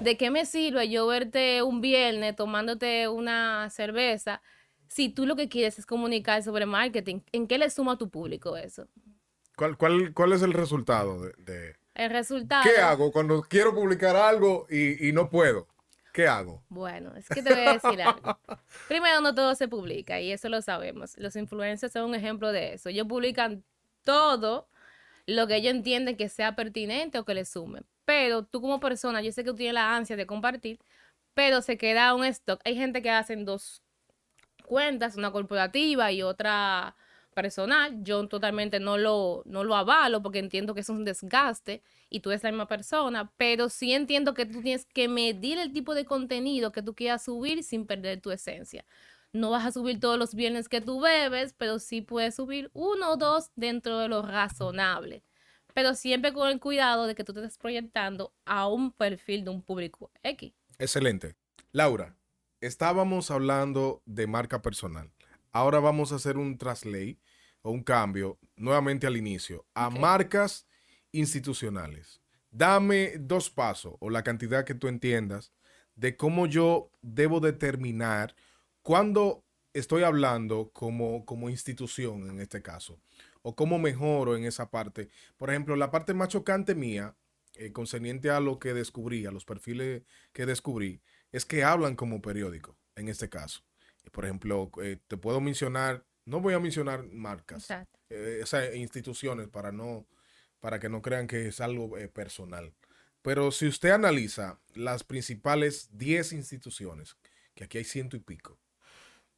¿De 0.00 0.16
qué 0.16 0.30
me 0.30 0.44
sirve 0.44 0.88
yo 0.88 1.06
verte 1.06 1.62
un 1.62 1.80
viernes 1.80 2.34
tomándote 2.34 3.08
una 3.08 3.70
cerveza 3.70 4.42
si 4.88 5.08
tú 5.08 5.26
lo 5.26 5.36
que 5.36 5.48
quieres 5.48 5.78
es 5.78 5.86
comunicar 5.86 6.42
sobre 6.42 6.66
marketing? 6.66 7.20
¿En 7.32 7.46
qué 7.46 7.58
le 7.58 7.70
suma 7.70 7.92
a 7.92 7.98
tu 7.98 8.08
público 8.10 8.56
eso? 8.56 8.88
¿Cuál, 9.56 9.76
cuál, 9.76 10.14
cuál 10.14 10.32
es 10.32 10.42
el 10.42 10.52
resultado 10.52 11.20
de, 11.20 11.74
El 11.94 12.10
resultado. 12.10 12.62
¿Qué 12.62 12.80
hago 12.80 13.12
cuando 13.12 13.42
quiero 13.42 13.74
publicar 13.74 14.16
algo 14.16 14.66
y, 14.70 15.12
no 15.12 15.28
puedo? 15.28 15.66
¿Qué 16.12 16.26
hago? 16.26 16.62
Bueno, 16.68 17.14
es 17.16 17.28
que 17.28 17.42
te 17.42 17.54
voy 17.54 17.64
a 17.64 17.72
decir 17.74 18.02
algo. 18.02 18.38
Primero, 18.88 19.20
no 19.20 19.34
todo 19.34 19.54
se 19.54 19.68
publica 19.68 20.20
y 20.20 20.32
eso 20.32 20.48
lo 20.48 20.62
sabemos. 20.62 21.16
Los 21.18 21.36
influencers 21.36 21.92
son 21.92 22.04
un 22.04 22.14
ejemplo 22.14 22.50
de 22.50 22.74
eso. 22.74 22.88
Ellos 22.88 23.06
publican 23.06 23.64
todo 24.02 24.68
lo 25.26 25.46
que 25.46 25.56
ellos 25.56 25.74
entienden 25.74 26.16
que 26.16 26.28
sea 26.28 26.56
pertinente 26.56 27.18
o 27.18 27.24
que 27.24 27.34
les 27.34 27.48
sume. 27.48 27.82
Pero 28.08 28.44
tú 28.44 28.62
como 28.62 28.80
persona, 28.80 29.20
yo 29.20 29.32
sé 29.32 29.44
que 29.44 29.50
tú 29.50 29.56
tienes 29.56 29.74
la 29.74 29.94
ansia 29.94 30.16
de 30.16 30.26
compartir, 30.26 30.78
pero 31.34 31.60
se 31.62 31.76
queda 31.78 32.14
un 32.14 32.24
stock. 32.24 32.60
Hay 32.64 32.74
gente 32.74 33.02
que 33.02 33.10
hacen 33.10 33.44
dos 33.44 33.82
cuentas, 34.64 35.16
una 35.16 35.32
corporativa 35.32 36.10
y 36.12 36.22
otra 36.22 36.96
personal, 37.34 38.02
yo 38.04 38.26
totalmente 38.28 38.80
no 38.80 38.96
lo, 38.98 39.42
no 39.46 39.62
lo 39.64 39.76
avalo 39.76 40.22
porque 40.22 40.38
entiendo 40.40 40.74
que 40.74 40.80
es 40.80 40.88
un 40.88 41.04
desgaste 41.04 41.82
y 42.10 42.20
tú 42.20 42.30
eres 42.30 42.44
la 42.44 42.50
misma 42.50 42.66
persona, 42.68 43.30
pero 43.36 43.68
sí 43.68 43.92
entiendo 43.92 44.34
que 44.34 44.46
tú 44.46 44.62
tienes 44.62 44.86
que 44.86 45.08
medir 45.08 45.58
el 45.58 45.72
tipo 45.74 45.94
de 45.94 46.06
contenido 46.06 46.72
que 46.72 46.82
tú 46.82 46.94
quieras 46.94 47.24
subir 47.24 47.62
sin 47.62 47.86
perder 47.86 48.22
tu 48.22 48.30
esencia. 48.30 48.86
No 49.34 49.50
vas 49.50 49.66
a 49.66 49.72
subir 49.72 50.00
todos 50.00 50.18
los 50.18 50.34
viernes 50.34 50.68
que 50.70 50.80
tú 50.80 51.00
bebes, 51.00 51.54
pero 51.58 51.78
sí 51.78 52.00
puedes 52.00 52.36
subir 52.36 52.70
uno 52.72 53.12
o 53.12 53.16
dos 53.18 53.50
dentro 53.56 53.98
de 53.98 54.08
lo 54.08 54.22
razonable. 54.22 55.24
Pero 55.78 55.94
siempre 55.94 56.32
con 56.32 56.48
el 56.48 56.58
cuidado 56.58 57.06
de 57.06 57.14
que 57.14 57.22
tú 57.22 57.32
te 57.32 57.38
estés 57.38 57.56
proyectando 57.56 58.34
a 58.44 58.66
un 58.66 58.90
perfil 58.90 59.44
de 59.44 59.50
un 59.50 59.62
público 59.62 60.10
X. 60.24 60.52
Excelente. 60.76 61.36
Laura, 61.70 62.16
estábamos 62.60 63.30
hablando 63.30 64.02
de 64.04 64.26
marca 64.26 64.60
personal. 64.60 65.12
Ahora 65.52 65.78
vamos 65.78 66.10
a 66.10 66.16
hacer 66.16 66.36
un 66.36 66.58
traslate 66.58 67.20
o 67.62 67.70
un 67.70 67.84
cambio 67.84 68.40
nuevamente 68.56 69.06
al 69.06 69.16
inicio 69.16 69.66
a 69.72 69.88
marcas 69.88 70.66
institucionales. 71.12 72.20
Dame 72.50 73.12
dos 73.16 73.48
pasos 73.48 73.94
o 74.00 74.10
la 74.10 74.24
cantidad 74.24 74.64
que 74.64 74.74
tú 74.74 74.88
entiendas 74.88 75.52
de 75.94 76.16
cómo 76.16 76.46
yo 76.46 76.90
debo 77.02 77.38
determinar 77.38 78.34
cuándo 78.82 79.44
estoy 79.74 80.02
hablando 80.02 80.72
como, 80.72 81.24
como 81.24 81.48
institución 81.48 82.28
en 82.28 82.40
este 82.40 82.62
caso 82.62 82.98
o 83.42 83.54
cómo 83.54 83.78
mejoro 83.78 84.36
en 84.36 84.44
esa 84.44 84.70
parte. 84.70 85.08
Por 85.36 85.50
ejemplo, 85.50 85.76
la 85.76 85.90
parte 85.90 86.14
más 86.14 86.28
chocante 86.28 86.74
mía, 86.74 87.16
eh, 87.54 87.72
concerniente 87.72 88.30
a 88.30 88.40
lo 88.40 88.58
que 88.58 88.74
descubrí, 88.74 89.26
a 89.26 89.30
los 89.30 89.44
perfiles 89.44 90.02
que 90.32 90.46
descubrí, 90.46 91.00
es 91.32 91.44
que 91.44 91.64
hablan 91.64 91.96
como 91.96 92.22
periódico 92.22 92.76
en 92.96 93.08
este 93.08 93.28
caso. 93.28 93.62
Por 94.12 94.24
ejemplo, 94.24 94.70
eh, 94.82 94.98
te 95.06 95.16
puedo 95.16 95.40
mencionar 95.40 96.04
no 96.28 96.40
voy 96.40 96.52
a 96.52 96.60
mencionar 96.60 97.06
marcas, 97.06 97.70
eh, 98.10 98.40
esas 98.42 98.74
instituciones 98.74 99.48
para 99.48 99.72
no 99.72 100.06
para 100.60 100.78
que 100.78 100.88
no 100.88 101.00
crean 101.00 101.26
que 101.26 101.48
es 101.48 101.60
algo 101.60 101.96
eh, 101.96 102.08
personal. 102.08 102.74
Pero 103.22 103.50
si 103.50 103.66
usted 103.66 103.90
analiza 103.90 104.60
las 104.74 105.04
principales 105.04 105.88
10 105.92 106.32
instituciones, 106.32 107.16
que 107.54 107.64
aquí 107.64 107.78
hay 107.78 107.84
ciento 107.84 108.16
y 108.16 108.20
pico, 108.20 108.58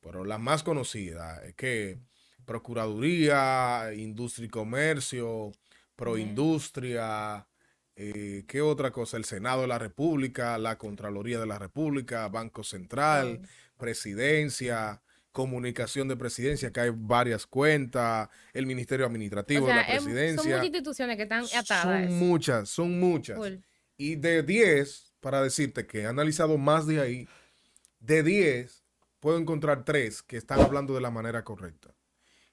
pero 0.01 0.25
la 0.25 0.39
más 0.39 0.63
conocida 0.63 1.45
es 1.45 1.55
que 1.55 2.01
Procuraduría, 2.45 3.93
Industria 3.95 4.47
y 4.47 4.51
Comercio, 4.51 5.53
Proindustria, 5.97 7.47
eh, 7.97 8.45
¿qué 8.49 8.63
otra 8.63 8.91
cosa? 8.91 9.17
El 9.17 9.25
Senado 9.25 9.63
de 9.63 9.69
la 9.69 9.79
República, 9.79 10.57
la 10.59 10.79
Contraloría 10.79 11.39
de 11.39 11.47
la 11.47 11.59
República, 11.59 12.29
Banco 12.29 12.65
Central, 12.65 13.43
Presidencia, 13.77 15.03
comunicación 15.33 16.09
de 16.09 16.17
presidencia, 16.17 16.73
que 16.73 16.81
hay 16.81 16.91
varias 16.95 17.47
cuentas, 17.47 18.29
el 18.53 18.67
Ministerio 18.67 19.07
Administrativo 19.07 19.67
de 19.67 19.75
la 19.75 19.87
Presidencia. 19.87 20.43
son 20.43 20.47
muchas 20.47 20.65
instituciones 20.65 21.17
que 21.17 21.23
están 21.25 21.45
atadas. 21.45 22.09
Son 22.09 22.19
muchas, 22.19 22.69
son 22.69 22.99
muchas. 22.99 23.39
Y 23.97 24.17
de 24.17 24.43
10, 24.43 25.15
para 25.21 25.43
decirte 25.43 25.87
que 25.87 26.01
he 26.01 26.07
analizado 26.07 26.59
más 26.59 26.87
de 26.87 27.01
ahí, 27.01 27.29
de 28.01 28.23
10 28.23 28.83
puedo 29.21 29.39
encontrar 29.39 29.85
3 29.85 30.23
que 30.23 30.37
están 30.39 30.61
hablando 30.61 30.95
de 30.95 31.03
la 31.03 31.11
manera 31.11 31.45
correcta. 31.45 31.95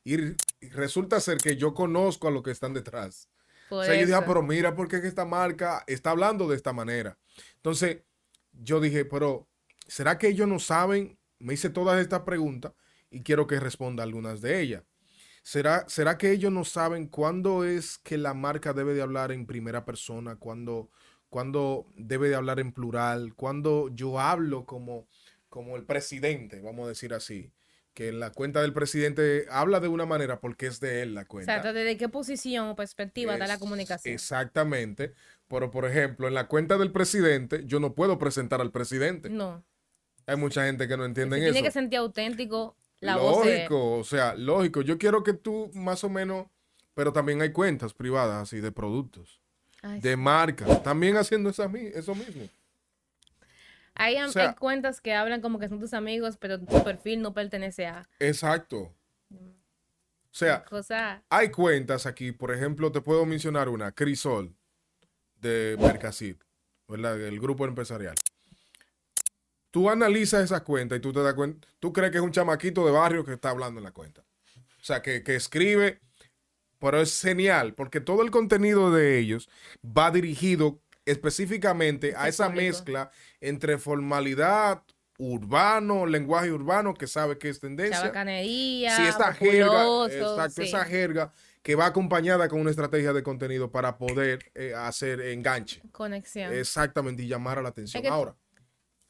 Y 0.08 0.70
resulta 0.70 1.20
ser 1.20 1.38
que 1.38 1.58
yo 1.58 1.74
conozco 1.74 2.28
a 2.28 2.32
los 2.32 2.44
que 2.44 2.52
están 2.52 2.74
detrás. 2.74 3.30
o 3.70 3.84
sea, 3.84 3.96
yo 3.96 4.06
dije, 4.06 4.14
ah, 4.14 4.26
pero 4.26 4.42
mira, 4.42 4.76
¿por 4.76 4.88
qué 4.88 4.98
esta 4.98 5.26
marca 5.26 5.84
está 5.88 6.12
hablando 6.12 6.48
de 6.48 6.56
esta 6.56 6.72
manera? 6.72 7.18
Entonces, 7.56 8.04
yo 8.54 8.80
dije, 8.80 9.04
pero 9.04 9.48
¿será 9.86 10.18
que 10.18 10.30
ellos 10.30 10.48
no 10.48 10.60
saben 10.60 11.18
me 11.40 11.54
hice 11.54 11.70
todas 11.70 12.00
estas 12.00 12.22
preguntas 12.22 12.74
y 13.10 13.22
quiero 13.22 13.48
que 13.48 13.60
responda 13.60 14.04
algunas 14.04 14.42
de 14.42 14.62
ellas. 14.62 14.84
¿Será, 15.44 15.88
¿Será 15.88 16.18
que 16.18 16.32
ellos 16.32 16.52
no 16.52 16.66
saben 16.66 17.08
cuándo 17.08 17.64
es 17.64 17.98
que 18.00 18.18
la 18.18 18.34
marca 18.34 18.74
debe 18.74 18.94
de 18.94 19.02
hablar 19.02 19.32
en 19.32 19.46
primera 19.46 19.86
persona, 19.86 20.36
cuándo, 20.36 20.90
cuándo 21.30 21.88
debe 21.96 22.28
de 22.28 22.36
hablar 22.36 22.60
en 22.60 22.74
plural, 22.74 23.34
cuándo 23.34 23.90
yo 23.94 24.20
hablo 24.20 24.66
como, 24.66 25.08
como 25.48 25.78
el 25.78 25.86
presidente, 25.86 26.60
vamos 26.62 26.86
a 26.86 26.90
decir 26.90 27.14
así? 27.14 27.54
Que 27.98 28.10
en 28.10 28.20
la 28.20 28.30
cuenta 28.30 28.62
del 28.62 28.74
presidente 28.74 29.48
habla 29.50 29.80
de 29.80 29.88
una 29.88 30.06
manera 30.06 30.40
porque 30.40 30.68
es 30.68 30.80
de 30.80 31.02
él 31.02 31.16
la 31.16 31.26
cuenta. 31.26 31.52
Exacto, 31.52 31.74
¿desde 31.74 31.98
qué 31.98 32.08
posición 32.08 32.68
o 32.68 32.76
perspectiva 32.76 33.36
da 33.40 33.48
la 33.48 33.58
comunicación? 33.58 34.14
Exactamente. 34.14 35.16
Pero, 35.48 35.72
por 35.72 35.84
ejemplo, 35.84 36.28
en 36.28 36.36
la 36.36 36.48
cuenta 36.48 36.78
del 36.78 36.92
presidente, 36.92 37.64
yo 37.66 37.80
no 37.80 37.96
puedo 37.96 38.20
presentar 38.20 38.62
al 38.62 38.72
presidente. 38.72 39.32
No. 39.32 39.66
Hay 40.28 40.36
mucha 40.36 40.64
gente 40.68 40.88
que 40.88 40.96
no 40.96 41.06
entiende 41.06 41.38
eso. 41.38 41.52
Tiene 41.52 41.68
que 41.68 41.72
sentir 41.72 41.98
auténtico 41.98 42.78
la 43.00 43.18
voz. 43.18 43.44
Lógico, 43.44 43.98
o 43.98 44.04
sea, 44.04 44.36
lógico. 44.36 44.84
Yo 44.84 45.00
quiero 45.00 45.24
que 45.24 45.34
tú 45.34 45.72
más 45.74 46.04
o 46.04 46.10
menos, 46.10 46.46
pero 46.94 47.12
también 47.12 47.42
hay 47.42 47.52
cuentas 47.52 47.96
privadas 47.96 48.44
así 48.44 48.60
de 48.60 48.72
productos, 48.72 49.42
de 49.82 50.16
marcas, 50.18 50.84
también 50.84 51.18
haciendo 51.18 51.50
eso 51.50 51.68
mismo. 51.68 52.48
Hay, 53.98 54.16
hay, 54.16 54.56
cuentas 54.56 55.02
que 55.02 55.14
hablan 55.14 55.42
como 55.42 55.60
que 55.60 55.70
son 55.70 55.80
tus 55.80 55.94
amigos, 55.94 56.38
pero 56.38 56.60
tu 56.60 56.84
perfil 56.84 57.22
no 57.22 57.34
pertenece 57.34 57.88
a. 57.88 58.08
Exacto. 58.20 58.94
O 60.72 60.84
sea, 60.84 61.24
hay 61.30 61.50
cuentas 61.50 62.06
aquí, 62.06 62.32
por 62.32 62.54
ejemplo, 62.54 62.92
te 62.92 63.02
puedo 63.02 63.26
mencionar 63.26 63.70
una, 63.70 63.92
Crisol, 63.92 64.56
de 65.42 65.76
Mercasit, 65.80 66.40
¿verdad? 66.88 67.20
El 67.20 67.40
grupo 67.40 67.66
empresarial 67.66 68.16
tú 69.78 69.92
analizas 69.92 70.44
esa 70.44 70.64
cuenta 70.64 70.96
y 70.96 71.00
tú 71.00 71.14
te 71.14 71.22
das 71.22 71.36
cuenta, 71.36 71.68
tú 71.80 71.94
crees 71.94 72.12
que 72.12 72.18
es 72.18 72.24
un 72.24 72.32
chamaquito 72.32 72.84
de 72.84 72.92
barrio 72.92 73.24
que 73.24 73.34
está 73.34 73.52
hablando 73.52 73.80
en 73.80 73.84
la 73.84 73.92
cuenta. 73.92 74.24
O 74.82 74.84
sea, 74.84 75.04
que, 75.04 75.22
que 75.22 75.36
escribe, 75.36 76.00
pero 76.80 77.00
es 77.00 77.22
genial, 77.22 77.76
porque 77.76 78.02
todo 78.02 78.24
el 78.24 78.32
contenido 78.32 78.92
de 78.92 79.20
ellos 79.20 79.50
va 79.86 80.10
dirigido 80.10 80.82
específicamente 81.12 82.14
a 82.16 82.28
esa 82.28 82.50
mezcla 82.50 83.12
entre 83.42 83.78
formalidad 83.78 84.84
urbano, 85.20 86.06
lenguaje 86.06 86.52
urbano, 86.52 86.94
que 86.94 87.08
sabe 87.08 87.38
que 87.38 87.50
es 87.50 87.60
tendencia. 87.60 88.02
Chabacanería, 88.02 88.96
Sí, 88.96 89.02
esta 89.04 89.34
jerga, 89.34 89.84
exacto, 90.06 90.50
sí. 90.52 90.62
esa 90.64 90.86
jerga 90.86 91.34
que 91.64 91.76
va 91.76 91.88
acompañada 91.88 92.48
con 92.48 92.62
una 92.62 92.70
estrategia 92.70 93.14
de 93.14 93.24
contenido 93.24 93.72
para 93.72 93.98
poder 93.98 94.52
eh, 94.56 94.74
hacer 94.76 95.20
enganche. 95.22 95.82
conexión. 95.92 96.54
Exactamente, 96.54 97.24
y 97.24 97.28
llamar 97.28 97.58
a 97.60 97.62
la 97.64 97.70
atención. 97.70 98.00
Es 98.00 98.04
que 98.04 98.08
tú- 98.10 98.14
Ahora, 98.14 98.36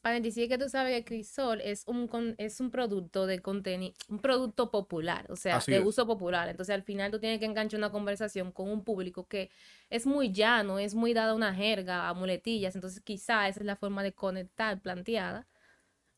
Paréntesis, 0.07 0.43
es 0.43 0.49
que 0.49 0.57
tú 0.57 0.69
sabes 0.69 0.95
que 0.95 1.03
Crisol 1.05 1.59
es 1.61 1.83
un, 1.87 2.07
con- 2.07 2.35
es 2.37 2.59
un 2.61 2.71
producto 2.71 3.25
de 3.25 3.41
contenido, 3.41 3.93
un 4.09 4.19
producto 4.19 4.71
popular, 4.71 5.25
o 5.29 5.35
sea, 5.35 5.57
Así 5.57 5.71
de 5.71 5.79
es. 5.79 5.85
uso 5.85 6.07
popular. 6.07 6.47
Entonces, 6.49 6.73
al 6.75 6.83
final 6.83 7.11
tú 7.11 7.19
tienes 7.19 7.39
que 7.39 7.45
enganchar 7.45 7.77
una 7.79 7.91
conversación 7.91 8.51
con 8.51 8.69
un 8.69 8.83
público 8.83 9.27
que 9.27 9.49
es 9.89 10.05
muy 10.05 10.31
llano, 10.31 10.79
es 10.79 10.95
muy 10.95 11.13
dado 11.13 11.31
a 11.33 11.35
una 11.35 11.53
jerga, 11.53 12.07
a 12.09 12.13
muletillas. 12.13 12.75
Entonces, 12.75 13.01
quizá 13.01 13.47
esa 13.49 13.59
es 13.59 13.65
la 13.65 13.75
forma 13.75 14.01
de 14.03 14.13
conectar 14.13 14.81
planteada. 14.81 15.47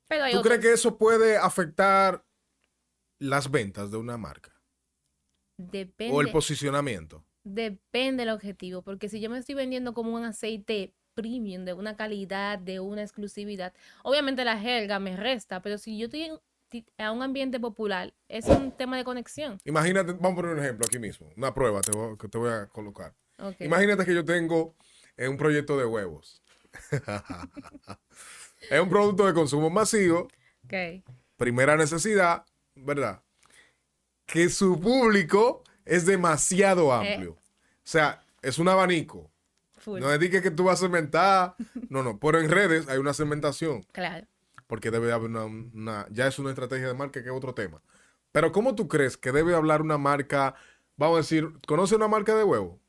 Pero 0.07 0.23
hay 0.25 0.33
¿tú 0.33 0.41
crees 0.41 0.59
que 0.61 0.73
eso 0.73 0.97
puede 0.97 1.37
afectar 1.37 2.25
las 3.19 3.51
ventas 3.51 3.91
de 3.91 3.97
una 3.97 4.17
marca? 4.17 4.53
depende, 5.57 6.15
O 6.15 6.21
el 6.21 6.31
posicionamiento. 6.31 7.25
depende 7.43 8.23
del 8.25 8.33
objetivo, 8.33 8.81
porque 8.83 9.09
si 9.09 9.19
yo 9.21 9.29
me 9.29 9.37
estoy 9.39 9.55
vendiendo 9.55 9.93
como 9.93 10.15
un 10.15 10.23
aceite 10.23 10.93
premium, 11.21 11.65
de 11.65 11.73
una 11.73 11.95
calidad, 11.95 12.57
de 12.59 12.79
una 12.79 13.01
exclusividad, 13.03 13.73
obviamente 14.03 14.43
la 14.45 14.57
jerga 14.59 14.99
me 14.99 15.15
resta, 15.15 15.61
pero 15.61 15.77
si 15.77 15.97
yo 15.97 16.05
estoy 16.05 16.31
a 16.97 17.11
un 17.11 17.21
ambiente 17.23 17.59
popular, 17.59 18.13
es 18.27 18.45
un 18.45 18.71
tema 18.71 18.95
de 18.97 19.03
conexión. 19.03 19.57
Imagínate, 19.65 20.13
vamos 20.13 20.33
a 20.33 20.35
poner 20.35 20.51
un 20.55 20.59
ejemplo 20.63 20.85
aquí 20.87 20.99
mismo, 20.99 21.29
una 21.35 21.53
prueba 21.53 21.81
te 21.81 21.91
voy- 21.91 22.17
que 22.17 22.27
te 22.27 22.37
voy 22.37 22.51
a 22.51 22.67
colocar. 22.67 23.13
Imagínate 23.65 24.05
que 24.05 24.13
yo 24.13 24.23
tengo 24.23 24.75
eh, 25.17 25.27
un 25.27 25.37
proyecto 25.37 25.77
de 25.77 25.85
huevos. 25.85 26.41
es 28.69 28.79
un 28.79 28.89
producto 28.89 29.25
de 29.25 29.33
consumo 29.33 29.69
masivo, 29.69 30.27
primera 31.37 31.75
necesidad, 31.75 32.45
¿verdad? 32.75 33.21
Que 34.25 34.49
su 34.49 34.79
público 34.79 35.63
es 35.85 36.05
demasiado 36.05 36.93
amplio. 36.93 37.31
O 37.33 37.37
sea, 37.91 38.23
es 38.41 38.59
un 38.59 38.67
abanico. 38.67 39.31
Full. 39.79 39.99
No 39.99 40.11
es 40.11 40.19
de 40.19 40.29
que, 40.29 40.51
tú 40.51 40.65
vas 40.65 40.79
a 40.79 40.81
segmentar. 40.85 41.55
No, 41.89 42.03
no. 42.03 42.19
Pero 42.19 42.39
en 42.39 42.49
redes 42.51 42.87
hay 42.87 42.97
una 42.99 43.13
segmentación. 43.13 43.83
Claro. 43.91 44.27
Porque 44.67 44.91
debe 44.91 45.11
haber 45.11 45.29
una, 45.29 45.45
una- 45.45 46.05
Ya 46.11 46.27
es 46.27 46.37
una 46.39 46.49
estrategia 46.49 46.87
de 46.87 46.93
marca 46.93 47.21
que 47.23 47.29
es 47.29 47.35
otro 47.35 47.53
tema. 47.53 47.81
Pero 48.31 48.51
¿cómo 48.51 48.75
tú 48.75 48.87
crees 48.87 49.17
que 49.17 49.31
debe 49.31 49.55
hablar 49.55 49.81
una 49.81 49.97
marca? 49.97 50.53
Vamos 50.97 51.15
a 51.15 51.17
decir, 51.21 51.49
¿conoce 51.65 51.95
una 51.95 52.07
marca 52.07 52.35
de 52.35 52.43
huevo? 52.43 52.79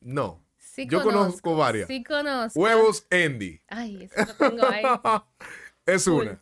No. 0.00 0.42
Sí 0.56 0.88
Yo 0.88 1.02
conozco 1.02 1.56
varias. 1.56 1.86
Sí 1.86 2.02
conozco. 2.02 2.58
Huevos 2.58 3.06
Andy. 3.10 3.60
Ay, 3.68 4.04
eso 4.10 4.24
lo 4.26 4.34
tengo 4.34 4.66
ahí. 4.66 4.82
es 5.86 6.04
Full. 6.04 6.22
una. 6.22 6.40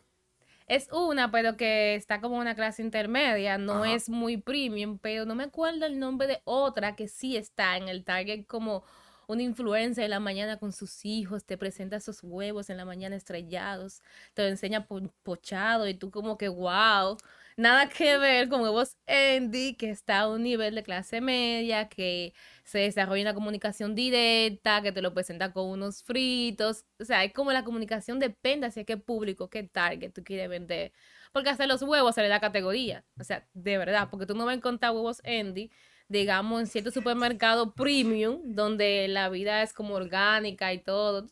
Es 0.65 0.87
una, 0.91 1.29
pero 1.29 1.55
que 1.57 1.93
está 1.95 2.19
como 2.21 2.37
una 2.37 2.55
clase 2.55 2.81
intermedia, 2.81 3.57
no 3.59 3.83
Ajá. 3.83 3.93
es 3.93 4.09
muy 4.09 4.37
premium, 4.37 4.97
pero 4.97 5.25
no 5.25 5.35
me 5.35 5.43
acuerdo 5.43 5.85
el 5.85 5.99
nombre 5.99 6.25
de 6.25 6.41
otra 6.45 6.95
que 6.95 7.07
sí 7.09 7.35
está 7.37 7.77
en 7.77 7.89
el 7.89 8.03
Target 8.05 8.45
como 8.47 8.83
una 9.27 9.43
influencer 9.43 10.05
en 10.05 10.09
la 10.11 10.19
mañana 10.19 10.57
con 10.57 10.71
sus 10.73 11.05
hijos, 11.05 11.45
te 11.45 11.57
presenta 11.57 11.97
esos 11.97 12.19
huevos 12.23 12.69
en 12.69 12.77
la 12.77 12.85
mañana 12.85 13.15
estrellados, 13.15 14.01
te 14.33 14.43
lo 14.43 14.47
enseña 14.49 14.85
po- 14.87 15.01
pochado 15.23 15.87
y 15.87 15.93
tú 15.93 16.11
como 16.11 16.37
que 16.37 16.49
wow, 16.49 17.17
nada 17.57 17.89
que 17.89 18.17
ver 18.17 18.49
con 18.49 18.61
huevos 18.61 18.97
Andy, 19.07 19.75
que 19.75 19.89
está 19.89 20.21
a 20.21 20.29
un 20.29 20.43
nivel 20.43 20.75
de 20.75 20.83
clase 20.83 21.21
media, 21.21 21.89
que 21.89 22.33
se 22.63 22.79
desarrolla 22.79 23.21
una 23.23 23.33
comunicación 23.33 23.95
directa, 23.95 24.81
que 24.81 24.91
te 24.91 25.01
lo 25.01 25.13
presenta 25.13 25.51
con 25.53 25.67
unos 25.67 26.03
fritos. 26.03 26.85
O 26.99 27.05
sea, 27.05 27.23
es 27.23 27.33
como 27.33 27.51
la 27.51 27.63
comunicación 27.63 28.19
depende 28.19 28.67
hacia 28.67 28.83
qué 28.85 28.97
público, 28.97 29.49
qué 29.49 29.63
target 29.63 30.11
tú 30.13 30.23
quieres 30.23 30.49
vender. 30.49 30.93
Porque 31.31 31.49
hasta 31.49 31.67
los 31.67 31.81
huevos 31.81 32.15
se 32.15 32.21
le 32.21 32.27
da 32.29 32.39
categoría. 32.39 33.05
O 33.19 33.23
sea, 33.23 33.47
de 33.53 33.77
verdad, 33.77 34.09
porque 34.09 34.25
tú 34.25 34.35
no 34.35 34.45
vas 34.45 34.53
a 34.53 34.57
encontrar 34.57 34.93
huevos 34.93 35.21
Andy, 35.25 35.71
digamos, 36.13 36.61
en 36.61 36.67
cierto 36.67 36.91
supermercado 36.91 37.73
premium, 37.73 38.39
donde 38.45 39.07
la 39.09 39.27
vida 39.29 39.63
es 39.63 39.73
como 39.73 39.95
orgánica 39.95 40.71
y 40.73 40.79
todo. 40.79 41.27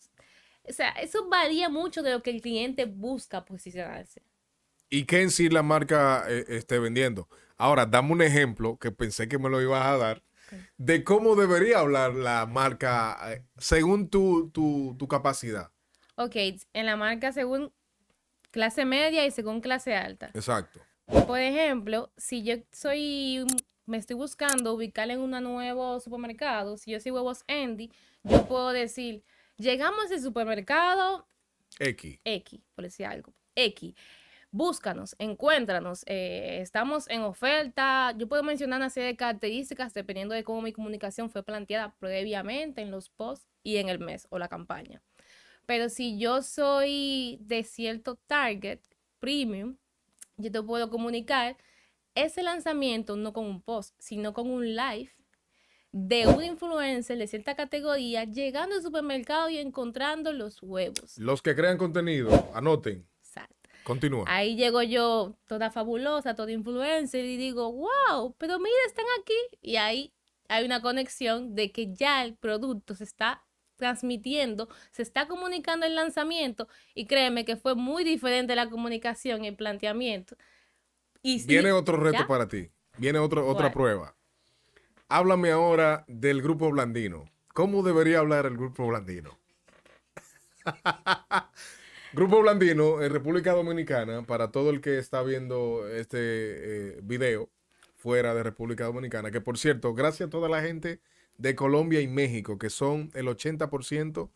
O 0.67 0.73
sea, 0.73 0.89
eso 0.91 1.29
varía 1.29 1.69
mucho 1.69 2.03
de 2.03 2.11
lo 2.11 2.21
que 2.21 2.31
el 2.31 2.41
cliente 2.41 2.85
busca 2.85 3.45
posicionarse. 3.45 4.21
¿Y 4.89 5.05
qué 5.05 5.21
en 5.21 5.31
sí 5.31 5.49
la 5.49 5.63
marca 5.63 6.25
eh, 6.27 6.45
esté 6.49 6.79
vendiendo? 6.79 7.29
Ahora, 7.57 7.85
dame 7.85 8.11
un 8.11 8.21
ejemplo 8.21 8.77
que 8.77 8.91
pensé 8.91 9.29
que 9.29 9.37
me 9.39 9.49
lo 9.49 9.61
ibas 9.61 9.85
a 9.85 9.97
dar 9.97 10.23
de 10.77 11.03
cómo 11.03 11.35
debería 11.35 11.79
hablar 11.79 12.13
la 12.13 12.45
marca 12.45 13.17
eh, 13.31 13.45
según 13.57 14.09
tu, 14.09 14.49
tu, 14.49 14.95
tu 14.99 15.07
capacidad. 15.07 15.71
Ok, 16.15 16.35
en 16.73 16.85
la 16.85 16.95
marca 16.97 17.31
según 17.31 17.71
clase 18.51 18.83
media 18.85 19.25
y 19.25 19.31
según 19.31 19.61
clase 19.61 19.95
alta. 19.95 20.31
Exacto. 20.33 20.79
Por 21.27 21.39
ejemplo, 21.39 22.11
si 22.17 22.43
yo 22.43 22.55
soy, 22.71 23.39
un- 23.39 23.57
me 23.85 23.97
estoy 23.97 24.15
buscando 24.15 24.73
ubicar 24.73 25.09
en 25.09 25.19
un 25.19 25.31
nuevo 25.31 25.99
supermercado, 25.99 26.77
si 26.77 26.91
yo 26.91 26.99
soy 26.99 27.11
huevos 27.11 27.43
Andy, 27.47 27.91
yo 28.23 28.45
puedo 28.47 28.71
decir, 28.71 29.23
llegamos 29.57 30.11
al 30.11 30.21
supermercado 30.21 31.27
X. 31.79 32.19
X, 32.23 32.59
por 32.75 32.83
decir 32.83 33.05
algo, 33.05 33.33
X. 33.55 33.93
Búscanos, 34.53 35.15
encuéntranos, 35.17 36.03
eh, 36.07 36.59
estamos 36.61 37.09
en 37.09 37.21
oferta. 37.21 38.13
Yo 38.17 38.27
puedo 38.27 38.43
mencionar 38.43 38.79
una 38.79 38.89
serie 38.89 39.07
de 39.07 39.15
características 39.15 39.93
dependiendo 39.93 40.35
de 40.35 40.43
cómo 40.43 40.61
mi 40.61 40.73
comunicación 40.73 41.29
fue 41.29 41.41
planteada 41.41 41.95
previamente 41.99 42.81
en 42.81 42.91
los 42.91 43.09
posts 43.09 43.47
y 43.63 43.77
en 43.77 43.87
el 43.87 43.99
mes 43.99 44.27
o 44.29 44.39
la 44.39 44.49
campaña. 44.49 45.01
Pero 45.65 45.87
si 45.87 46.19
yo 46.19 46.41
soy 46.41 47.37
de 47.41 47.63
cierto 47.63 48.15
target 48.27 48.81
premium, 49.19 49.77
yo 50.35 50.51
te 50.51 50.61
puedo 50.61 50.89
comunicar 50.89 51.55
ese 52.15 52.43
lanzamiento 52.43 53.15
no 53.15 53.33
con 53.33 53.45
un 53.45 53.61
post, 53.61 53.95
sino 53.99 54.33
con 54.33 54.49
un 54.49 54.75
live 54.75 55.11
de 55.91 56.27
un 56.27 56.43
influencer 56.43 57.17
de 57.17 57.27
cierta 57.27 57.55
categoría 57.55 58.23
llegando 58.23 58.75
al 58.75 58.81
supermercado 58.81 59.49
y 59.49 59.57
encontrando 59.57 60.31
los 60.31 60.61
huevos. 60.61 61.17
Los 61.17 61.41
que 61.41 61.55
crean 61.55 61.77
contenido, 61.77 62.49
anoten. 62.53 63.07
Exacto. 63.19 63.69
Continúa. 63.83 64.25
Ahí 64.27 64.55
llego 64.55 64.81
yo 64.83 65.35
toda 65.47 65.71
fabulosa, 65.71 66.35
toda 66.35 66.51
influencer 66.51 67.25
y 67.25 67.35
digo, 67.35 67.71
wow, 67.71 68.35
pero 68.37 68.59
mira, 68.59 68.75
están 68.87 69.05
aquí. 69.21 69.57
Y 69.61 69.75
ahí 69.75 70.13
hay 70.47 70.65
una 70.65 70.81
conexión 70.81 71.55
de 71.55 71.71
que 71.71 71.93
ya 71.93 72.23
el 72.23 72.35
producto 72.35 72.95
se 72.95 73.03
está 73.03 73.43
transmitiendo, 73.75 74.69
se 74.91 75.01
está 75.01 75.27
comunicando 75.27 75.87
el 75.87 75.95
lanzamiento 75.95 76.67
y 76.93 77.07
créeme 77.07 77.45
que 77.45 77.57
fue 77.57 77.73
muy 77.73 78.03
diferente 78.03 78.55
la 78.55 78.69
comunicación 78.69 79.43
y 79.43 79.47
el 79.47 79.55
planteamiento. 79.55 80.37
Y 81.21 81.45
Viene 81.45 81.71
otro 81.71 81.97
reto 81.97 82.19
¿ya? 82.19 82.27
para 82.27 82.47
ti. 82.47 82.69
Viene 82.97 83.19
otro, 83.19 83.47
otra 83.47 83.71
prueba. 83.71 84.15
Háblame 85.07 85.51
ahora 85.51 86.05
del 86.07 86.41
grupo 86.41 86.69
Blandino. 86.71 87.25
¿Cómo 87.53 87.83
debería 87.83 88.19
hablar 88.19 88.45
el 88.45 88.57
grupo 88.57 88.87
Blandino? 88.87 89.37
grupo 92.13 92.41
Blandino 92.41 93.01
en 93.01 93.11
República 93.11 93.53
Dominicana, 93.53 94.23
para 94.23 94.51
todo 94.51 94.69
el 94.69 94.81
que 94.81 94.97
está 94.97 95.21
viendo 95.21 95.87
este 95.87 96.17
eh, 96.17 96.99
video 97.03 97.49
fuera 97.95 98.33
de 98.33 98.43
República 98.43 98.85
Dominicana, 98.85 99.31
que 99.31 99.41
por 99.41 99.57
cierto, 99.57 99.93
gracias 99.93 100.27
a 100.27 100.29
toda 100.29 100.49
la 100.49 100.61
gente 100.61 101.01
de 101.37 101.55
Colombia 101.55 102.01
y 102.01 102.07
México, 102.07 102.57
que 102.57 102.69
son 102.69 103.11
el 103.13 103.27
80% 103.27 104.31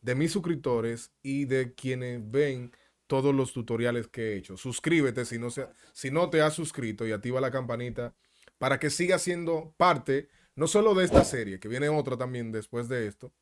de 0.00 0.14
mis 0.14 0.32
suscriptores 0.32 1.10
y 1.22 1.44
de 1.44 1.74
quienes 1.74 2.30
ven 2.30 2.72
todos 3.10 3.34
los 3.34 3.52
tutoriales 3.52 4.06
que 4.06 4.22
he 4.32 4.36
hecho. 4.36 4.56
Suscríbete 4.56 5.24
si 5.24 5.36
no, 5.36 5.50
se- 5.50 5.66
si 5.92 6.12
no 6.12 6.30
te 6.30 6.40
has 6.42 6.54
suscrito 6.54 7.04
y 7.08 7.10
activa 7.12 7.40
la 7.40 7.50
campanita 7.50 8.14
para 8.56 8.78
que 8.78 8.88
sigas 8.88 9.20
siendo 9.22 9.74
parte 9.76 10.28
no 10.54 10.68
solo 10.68 10.94
de 10.94 11.04
esta 11.04 11.24
serie, 11.24 11.58
que 11.58 11.66
viene 11.66 11.88
otra 11.88 12.16
también 12.16 12.52
después 12.52 12.88
de 12.88 13.08
esto, 13.08 13.32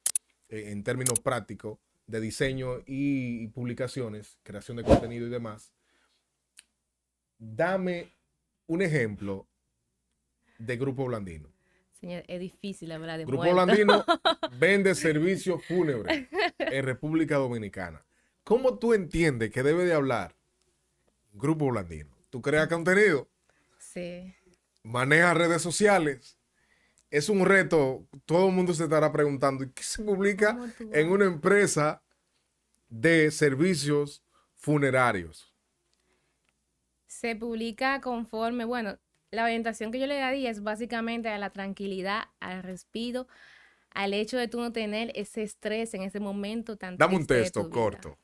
eh, 0.49 0.71
en 0.71 0.83
términos 0.85 1.21
prácticos 1.21 1.79
de 2.07 2.21
diseño 2.23 2.79
y, 2.87 3.43
y 3.43 3.49
publicaciones, 3.49 4.39
creación 4.43 4.79
de 4.79 4.85
contenido 4.85 5.27
y 5.27 5.31
demás. 5.31 5.75
Dame 7.39 8.15
un 8.69 8.81
ejemplo 8.81 9.47
de 10.59 10.77
Grupo 10.79 11.05
Blandino. 11.05 11.53
Señor, 12.01 12.25
es 12.27 12.41
difícil 12.41 12.91
hablar 12.93 13.19
de 13.19 13.27
Grupo 13.27 13.43
muerto. 13.45 13.65
Blandino 13.67 14.05
vende 14.59 14.95
servicios 14.95 15.63
fúnebres 15.67 16.27
en 16.59 16.85
República 16.87 17.37
Dominicana. 17.37 18.03
¿Cómo 18.49 18.79
tú 18.79 18.95
entiendes 18.95 19.51
que 19.51 19.63
debe 19.63 19.85
de 19.85 19.93
hablar 19.93 20.35
Grupo 21.35 21.67
Blandino? 21.67 22.17
Tú 22.31 22.41
creas 22.41 22.67
contenido, 22.67 23.29
Sí. 23.79 24.35
manejas 24.83 25.37
redes 25.37 25.61
sociales. 25.61 26.39
Es 27.11 27.29
un 27.29 27.45
reto. 27.45 28.07
Todo 28.25 28.49
el 28.49 28.55
mundo 28.55 28.73
se 28.73 28.85
estará 28.85 29.13
preguntando, 29.13 29.65
¿y 29.65 29.71
qué 29.73 29.83
se 29.83 30.03
publica 30.03 30.55
¿Cómo 30.55 30.69
tú 30.69 30.91
en 30.95 31.11
una 31.11 31.27
empresa 31.27 32.03
de 32.89 33.31
servicios 33.31 34.25
funerarios? 34.57 35.55
Se 37.07 37.37
publica 37.37 38.01
conforme, 38.01 38.65
bueno, 38.65 38.99
la 39.31 39.45
orientación 39.45 39.93
que 39.93 40.01
yo 40.01 40.07
le 40.07 40.17
daría 40.17 40.49
es 40.49 40.63
básicamente 40.63 41.29
a 41.29 41.37
la 41.37 41.51
tranquilidad, 41.51 42.31
al 42.41 42.63
respiro, 42.63 43.29
al 43.91 44.15
hecho 44.15 44.39
de 44.39 44.49
tú 44.49 44.59
no 44.59 44.73
tener 44.73 45.13
ese 45.15 45.43
estrés 45.43 45.93
en 45.93 46.01
ese 46.01 46.19
momento 46.19 46.79
tan 46.79 46.97
Dame 46.97 47.17
un 47.17 47.27
texto 47.27 47.69
corto. 47.69 48.17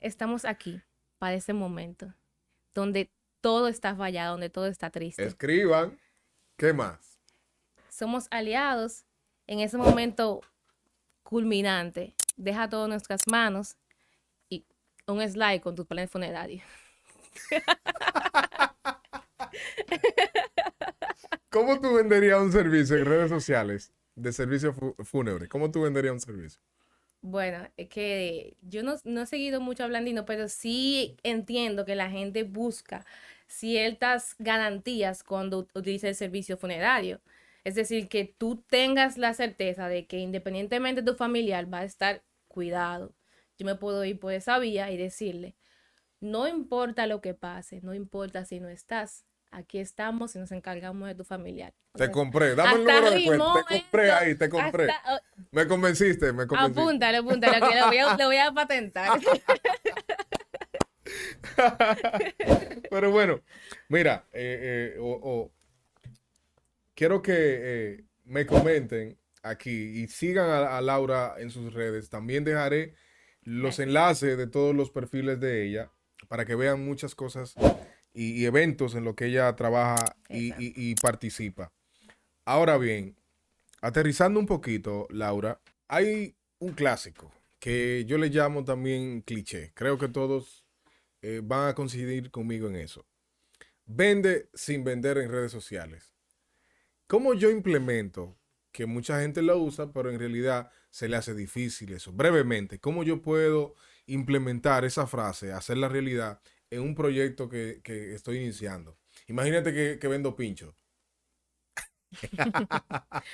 Estamos 0.00 0.44
aquí 0.44 0.82
para 1.18 1.34
ese 1.34 1.52
momento 1.52 2.12
donde 2.74 3.10
todo 3.40 3.68
está 3.68 3.94
fallado, 3.94 4.32
donde 4.32 4.50
todo 4.50 4.66
está 4.66 4.90
triste. 4.90 5.24
Escriban. 5.24 5.98
¿Qué 6.56 6.72
más? 6.72 7.18
Somos 7.88 8.26
aliados 8.30 9.04
en 9.46 9.60
ese 9.60 9.76
momento 9.76 10.40
culminante. 11.22 12.14
Deja 12.36 12.68
todo 12.68 12.84
en 12.84 12.90
nuestras 12.90 13.26
manos 13.26 13.76
y 14.48 14.64
un 15.06 15.26
slide 15.26 15.60
con 15.60 15.74
tus 15.74 15.86
planes 15.86 16.10
funerarios. 16.10 16.64
¿Cómo 21.50 21.80
tú 21.80 21.94
venderías 21.94 22.40
un 22.40 22.52
servicio 22.52 22.96
en 22.96 23.06
redes 23.06 23.30
sociales 23.30 23.92
de 24.14 24.32
servicio 24.32 24.74
fúnebre? 25.04 25.48
¿Cómo 25.48 25.70
tú 25.70 25.82
venderías 25.82 26.12
un 26.12 26.20
servicio? 26.20 26.60
Bueno, 27.28 27.66
es 27.76 27.88
que 27.88 28.56
yo 28.62 28.82
no, 28.84 28.94
no 29.04 29.22
he 29.22 29.26
seguido 29.26 29.60
mucho 29.60 29.82
a 29.84 29.88
Blandino, 29.88 30.24
pero 30.24 30.48
sí 30.48 31.16
entiendo 31.24 31.84
que 31.84 31.96
la 31.96 32.08
gente 32.10 32.44
busca 32.44 33.04
ciertas 33.48 34.36
garantías 34.38 35.24
cuando 35.24 35.64
ut- 35.66 35.70
utiliza 35.74 36.08
el 36.08 36.14
servicio 36.14 36.56
funerario. 36.56 37.20
Es 37.64 37.74
decir, 37.74 38.08
que 38.08 38.24
tú 38.26 38.62
tengas 38.68 39.18
la 39.18 39.34
certeza 39.34 39.88
de 39.88 40.06
que 40.06 40.18
independientemente 40.20 41.02
de 41.02 41.10
tu 41.12 41.16
familiar 41.18 41.72
va 41.72 41.80
a 41.80 41.84
estar 41.84 42.22
cuidado. 42.46 43.12
Yo 43.58 43.66
me 43.66 43.74
puedo 43.74 44.04
ir 44.04 44.20
por 44.20 44.32
esa 44.32 44.58
vía 44.60 44.90
y 44.92 44.96
decirle, 44.96 45.56
no 46.20 46.48
importa 46.48 47.06
lo 47.06 47.20
que 47.20 47.34
pase, 47.34 47.80
no 47.82 47.94
importa 47.94 48.44
si 48.44 48.60
no 48.60 48.68
estás, 48.68 49.26
aquí 49.50 49.78
estamos 49.78 50.34
y 50.36 50.38
nos 50.38 50.52
encargamos 50.52 51.08
de 51.08 51.14
tu 51.14 51.24
familiar. 51.24 51.72
O 51.92 51.98
Te 51.98 52.10
compré. 52.10 52.54
Dame 52.54 52.72
el 52.72 52.78
número 52.84 53.10
de 53.10 53.24
cuenta. 53.24 53.44
rimó 53.44 53.64
Te 53.64 53.80
compré 53.82 54.10
ahí, 54.10 54.34
te 54.34 54.48
compré. 54.48 54.90
hasta- 54.90 55.22
Me 55.50 55.66
convenciste, 55.66 56.32
me 56.32 56.46
convenciste. 56.46 56.80
Apúntale, 56.80 57.18
apúntale, 57.18 57.54
que 57.68 57.74
lo 57.80 57.86
voy 57.86 57.98
a, 57.98 58.16
lo 58.16 58.26
voy 58.26 58.36
a 58.36 58.52
patentar. 58.52 59.18
Pero 62.90 63.10
bueno, 63.10 63.40
mira, 63.88 64.24
eh, 64.32 64.94
eh, 64.96 64.98
o- 65.00 65.20
o- 65.22 65.52
quiero 66.94 67.22
que 67.22 67.32
eh, 67.36 68.04
me 68.24 68.46
comenten 68.46 69.18
aquí 69.42 69.70
y 70.02 70.08
sigan 70.08 70.48
a, 70.50 70.76
a 70.76 70.80
Laura 70.80 71.34
en 71.38 71.50
sus 71.50 71.72
redes. 71.72 72.10
También 72.10 72.44
dejaré 72.44 72.94
los 73.42 73.78
enlaces 73.78 74.36
de 74.36 74.46
todos 74.46 74.74
los 74.74 74.90
perfiles 74.90 75.38
de 75.40 75.64
ella 75.66 75.90
para 76.28 76.44
que 76.44 76.54
vean 76.56 76.84
muchas 76.84 77.14
cosas 77.14 77.54
y, 78.16 78.32
y 78.42 78.46
eventos 78.46 78.96
en 78.96 79.04
los 79.04 79.14
que 79.16 79.26
ella 79.26 79.54
trabaja 79.56 80.16
y, 80.30 80.48
Exacto. 80.48 80.62
y- 80.80 80.90
y 80.92 80.94
participa. 80.96 81.72
Ahora 82.46 82.78
bien, 82.78 83.16
aterrizando 83.82 84.40
un 84.40 84.46
poquito, 84.46 85.06
Laura, 85.10 85.60
hay 85.88 86.36
un 86.60 86.72
clásico 86.74 87.32
que 87.60 88.04
yo 88.06 88.18
le 88.18 88.28
llamo 88.30 88.64
también 88.64 89.22
cliché. 89.22 89.72
Creo 89.74 89.98
que 89.98 90.08
todos 90.08 90.64
eh, 91.22 91.40
van 91.44 91.68
a 91.68 91.74
coincidir 91.74 92.30
conmigo 92.30 92.68
en 92.68 92.76
eso. 92.76 93.06
Vende 93.86 94.48
sin 94.54 94.84
vender 94.84 95.18
en 95.18 95.30
redes 95.30 95.52
sociales. 95.52 96.14
¿Cómo 97.06 97.34
yo 97.34 97.50
implemento 97.50 98.36
que 98.72 98.86
mucha 98.86 99.20
gente 99.20 99.42
lo 99.42 99.58
usa, 99.58 99.92
pero 99.92 100.10
en 100.10 100.18
realidad 100.18 100.70
se 100.90 101.08
le 101.08 101.16
hace 101.16 101.34
difícil 101.34 101.92
eso? 101.92 102.12
Brevemente, 102.12 102.78
¿cómo 102.80 103.04
yo 103.04 103.22
puedo 103.22 103.74
implementar 104.06 104.84
esa 104.84 105.06
frase, 105.06 105.52
hacerla 105.52 105.88
realidad 105.88 106.40
en 106.70 106.80
un 106.82 106.94
proyecto 106.94 107.48
que, 107.48 107.80
que 107.82 108.14
estoy 108.14 108.38
iniciando? 108.38 108.96
Imagínate 109.28 109.72
que, 109.72 109.98
que 109.98 110.08
vendo 110.08 110.34
pincho. 110.36 110.74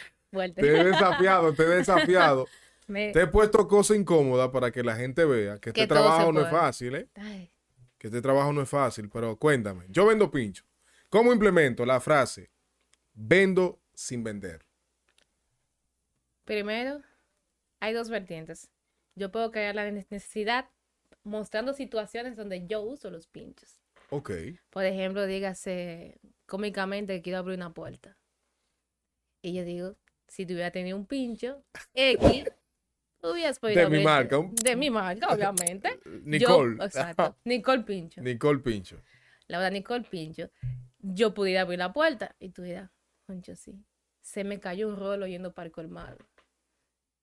Te 0.55 0.67
he 0.81 0.85
desafiado, 0.85 1.53
te 1.53 1.63
he 1.63 1.67
desafiado. 1.69 2.47
Me- 2.89 3.13
Te 3.13 3.23
he 3.23 3.27
puesto 3.27 3.69
cosas 3.69 3.97
incómodas 3.97 4.51
para 4.51 4.71
que 4.71 4.83
la 4.83 4.97
gente 4.97 5.25
vea 5.25 5.59
que 5.61 5.71
este 5.71 5.83
Que 5.83 5.87
trabajo 5.87 6.33
no 6.33 6.41
es 6.43 6.51
fácil, 6.51 6.95
¿eh? 6.97 7.09
Ay, 7.15 7.51
que 7.99 8.09
este 8.09 8.21
trabajo 8.21 8.53
no 8.53 8.61
es 8.63 8.69
fácil, 8.69 9.09
pero 9.09 9.37
cuéntame, 9.37 9.85
yo 9.89 10.07
vendo 10.07 10.31
pincho. 10.31 10.65
¿Cómo 11.09 11.33
implemento 11.33 11.87
la 11.87 12.01
frase 12.01 12.51
vendo 13.15 13.81
sin 13.95 14.25
vender? 14.25 14.65
Primero, 16.45 17.03
hay 17.81 17.93
dos 17.93 18.09
vertientes. 18.09 18.69
Yo 19.15 19.31
puedo 19.31 19.53
crear 19.53 19.75
la 19.75 19.85
ne- 19.85 20.07
necesidad 20.11 20.69
mostrando 21.25 21.75
situaciones 21.75 22.37
donde 22.37 22.67
yo 22.67 22.83
uso 22.83 23.11
los 23.11 23.27
pinchos. 23.27 23.81
Ok. 24.11 24.31
Por 24.71 24.85
ejemplo, 24.85 25.27
dígase 25.27 26.21
cómicamente 26.47 27.15
que 27.17 27.23
quiero 27.23 27.39
abrir 27.39 27.57
una 27.57 27.73
puerta. 27.73 28.19
Y 29.41 29.55
yo 29.55 29.65
digo, 29.65 29.97
si 30.29 30.47
tuviera 30.47 30.71
tenido 30.71 30.97
un 30.97 31.07
pincho, 31.07 31.65
X, 31.95 32.45
hubieras 33.23 33.59
podido 33.59 33.83
De 33.83 33.99
mi 33.99 34.05
marca, 34.05 34.39
De 34.63 34.77
mi 34.77 34.91
marca, 34.91 35.29
obviamente. 35.29 36.01
Nicole. 36.25 36.77
Yo, 36.77 36.85
exacto. 36.85 37.37
Nicole 37.45 37.83
Pincho. 37.83 38.21
Nicole 38.21 38.61
Pincho. 38.61 39.01
la 39.47 39.59
verdad, 39.59 39.73
Nicole 39.73 40.05
Pincho, 40.05 40.51
yo 40.99 41.35
pudiera 41.35 41.63
abrir 41.63 41.79
la 41.79 41.93
puerta 41.93 42.37
y 42.39 42.51
tú 42.51 42.63
dirás, 42.63 42.91
concho, 43.27 43.57
sí, 43.57 43.85
se 44.21 44.45
me 44.45 44.61
cayó 44.61 44.89
un 44.89 44.97
rolo 44.97 45.27
yendo 45.27 45.53
para 45.53 45.67
el 45.67 45.73
colmado. 45.73 46.19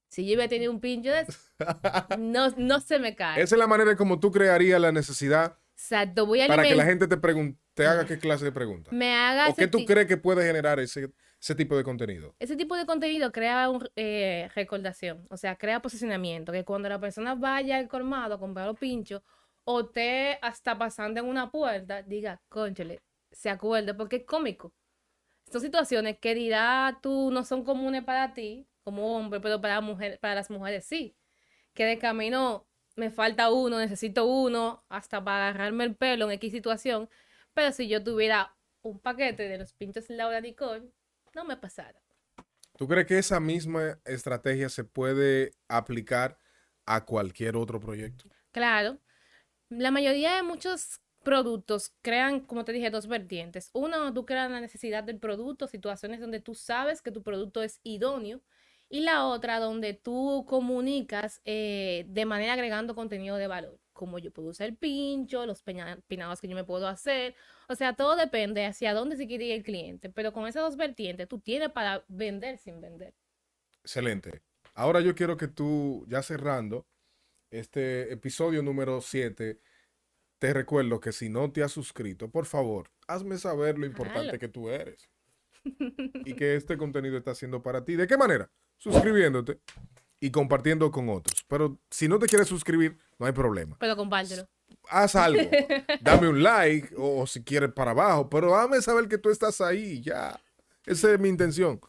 Si 0.10 0.26
yo 0.26 0.36
hubiera 0.36 0.50
tenido 0.50 0.72
un 0.72 0.80
pincho 0.80 1.12
de 1.12 1.22
eso, 1.22 1.40
no, 2.20 2.50
no 2.58 2.80
se 2.80 3.00
me 3.00 3.16
cae. 3.16 3.42
Esa 3.42 3.56
es 3.56 3.60
la 3.60 3.68
manera 3.68 3.96
como 3.96 4.20
tú 4.20 4.32
crearías 4.32 4.82
la 4.82 4.92
necesidad 4.92 5.58
Exacto, 5.80 6.26
voy 6.26 6.42
a 6.42 6.48
para 6.48 6.64
que 6.64 6.76
la 6.76 6.84
gente 6.84 7.08
te 7.08 7.16
pregunte, 7.16 7.58
te 7.74 7.88
haga 7.88 8.06
qué 8.06 8.20
clase 8.20 8.44
de 8.44 8.52
pregunta. 8.52 8.92
me 8.92 9.16
haga 9.16 9.48
¿O 9.48 9.56
qué 9.56 9.66
tú 9.66 9.86
crees 9.86 10.08
que 10.08 10.18
puede 10.18 10.46
generar 10.46 10.78
ese, 10.78 11.14
ese 11.40 11.56
tipo 11.56 11.78
de 11.78 11.86
contenido? 11.86 12.36
Ese 12.38 12.58
tipo 12.58 12.76
de 12.76 12.86
contenido 12.86 13.32
crea 13.32 13.70
un, 13.70 13.88
eh, 13.96 14.50
recordación, 14.56 15.26
o 15.30 15.38
sea, 15.38 15.56
crea 15.56 15.82
posicionamiento, 15.82 16.52
que 16.52 16.66
cuando 16.66 16.90
la 16.90 17.00
persona 17.00 17.34
vaya 17.34 17.78
al 17.78 17.88
colmado 17.88 18.36
a 18.36 18.40
comprar 18.40 18.68
los 18.68 18.78
pinchos 18.78 19.22
o 19.64 19.86
te 19.86 20.38
hasta 20.42 20.78
pasando 20.78 21.22
en 21.22 21.28
una 21.28 21.50
puerta, 21.50 22.02
diga, 22.04 22.42
conchale, 22.50 23.00
se 23.32 23.50
acuerde, 23.50 23.94
porque 23.94 24.18
es 24.18 24.26
cómico. 24.26 24.74
Son 25.50 25.62
situaciones 25.62 26.18
que 26.20 26.36
dirá 26.36 27.00
tú 27.02 27.32
no 27.32 27.46
son 27.46 27.64
comunes 27.64 28.04
para 28.04 28.34
ti 28.34 28.68
como 28.84 29.16
hombre, 29.16 29.40
pero 29.40 29.62
para, 29.62 29.82
mujer, 29.82 30.20
para 30.20 30.36
las 30.36 30.50
mujeres 30.50 30.86
sí. 30.86 31.16
Que 31.74 31.86
de 31.86 31.98
camino 31.98 32.68
me 32.96 33.12
falta 33.12 33.52
uno, 33.52 33.80
necesito 33.80 34.26
uno, 34.26 34.84
hasta 34.90 35.24
para 35.24 35.50
agarrarme 35.50 35.86
el 35.86 35.96
pelo 35.96 36.26
en 36.26 36.32
X 36.32 36.52
situación. 36.52 37.10
Pero 37.54 37.72
si 37.72 37.88
yo 37.88 38.04
tuviera 38.04 38.56
un 38.82 39.00
paquete 39.00 39.48
de 39.48 39.58
los 39.58 39.74
pinchos 39.74 40.10
Laura 40.10 40.42
Nicole, 40.42 40.92
no 41.34 41.46
me 41.46 41.58
pasara. 41.58 42.02
¿Tú 42.78 42.88
crees 42.88 43.08
que 43.08 43.18
esa 43.18 43.40
misma 43.40 44.00
estrategia 44.06 44.70
se 44.70 44.84
puede 44.84 45.52
aplicar 45.68 46.38
a 46.86 47.06
cualquier 47.06 47.58
otro 47.58 47.80
proyecto? 47.80 48.30
Claro. 48.52 49.00
La 49.70 49.92
mayoría 49.92 50.36
de 50.36 50.44
muchos 50.44 51.02
productos 51.24 51.94
crean, 52.02 52.40
como 52.40 52.66
te 52.66 52.72
dije, 52.72 52.90
dos 52.90 53.08
vertientes. 53.08 53.70
Uno, 53.74 54.14
tú 54.14 54.26
creas 54.26 54.50
la 54.50 54.62
necesidad 54.62 55.04
del 55.04 55.20
producto, 55.20 55.68
situaciones 55.68 56.22
donde 56.22 56.40
tú 56.40 56.56
sabes 56.56 57.02
que 57.02 57.12
tu 57.12 57.22
producto 57.22 57.62
es 57.62 57.80
idóneo. 57.84 58.42
Y 58.90 59.02
la 59.02 59.26
otra, 59.26 59.60
donde 59.60 59.94
tú 59.94 60.46
comunicas 60.48 61.42
eh, 61.46 62.06
de 62.10 62.26
manera 62.26 62.54
agregando 62.54 62.96
contenido 62.96 63.38
de 63.38 63.46
valor, 63.46 63.80
como 63.94 64.18
yo 64.18 64.32
puedo 64.32 64.50
usar 64.50 64.68
el 64.68 64.78
pincho, 64.78 65.46
los 65.46 65.62
peinados 65.62 66.42
que 66.42 66.48
yo 66.48 66.56
me 66.56 66.64
puedo 66.64 66.88
hacer. 66.88 67.36
O 67.68 67.76
sea, 67.76 67.94
todo 67.94 68.16
depende 68.16 68.66
hacia 68.66 68.96
dónde 68.96 69.16
se 69.16 69.28
quiere 69.28 69.46
ir 69.46 69.52
el 69.52 69.64
cliente. 69.64 70.10
Pero 70.10 70.34
con 70.34 70.48
esas 70.48 70.64
dos 70.64 70.76
vertientes, 70.76 71.28
tú 71.28 71.40
tienes 71.40 71.70
para 71.70 72.04
vender 72.08 72.58
sin 72.58 72.82
vender. 72.82 73.14
Excelente. 73.84 74.42
Ahora 74.74 75.02
yo 75.02 75.14
quiero 75.14 75.38
que 75.38 75.48
tú, 75.48 76.06
ya 76.08 76.24
cerrando 76.24 76.88
este 77.52 78.12
episodio 78.12 78.64
número 78.64 79.02
7, 79.02 79.60
te 80.40 80.54
recuerdo 80.54 81.00
que 81.00 81.12
si 81.12 81.30
no 81.30 81.52
te 81.52 81.62
has 81.62 81.72
suscrito, 81.72 82.32
por 82.32 82.46
favor, 82.46 82.90
hazme 83.08 83.38
saber 83.38 83.78
lo 83.78 83.86
importante 83.86 84.40
que 84.40 84.48
tú 84.48 84.70
eres 84.70 85.10
y 86.26 86.34
que 86.34 86.56
este 86.56 86.78
contenido 86.78 87.18
está 87.18 87.32
haciendo 87.32 87.62
para 87.62 87.84
ti. 87.84 87.96
¿De 87.96 88.08
qué 88.08 88.18
manera? 88.18 88.50
Suscribiéndote 88.80 89.60
y 90.20 90.32
compartiendo 90.32 90.92
con 90.92 91.10
otros. 91.10 91.46
Pero 91.48 91.80
si 91.92 92.08
no 92.08 92.18
te 92.18 92.26
quieres 92.26 92.48
suscribir, 92.48 92.98
no 93.20 93.28
hay 93.28 93.32
problema. 93.34 93.78
Pero 93.80 93.96
compártelo. 93.96 94.50
Haz 94.90 95.16
algo. 95.16 95.42
Dame 96.02 96.28
un 96.28 96.42
like 96.42 96.94
o, 96.98 97.22
o 97.22 97.28
si 97.28 97.44
quieres 97.44 97.72
para 97.72 97.92
abajo, 97.92 98.30
pero 98.30 98.56
hazme 98.56 98.82
saber 98.82 99.08
que 99.08 99.18
tú 99.18 99.30
estás 99.30 99.62
ahí 99.62 100.02
ya. 100.02 100.42
Esa 100.86 101.14
es 101.14 101.20
mi 101.20 101.30
intención 101.30 101.80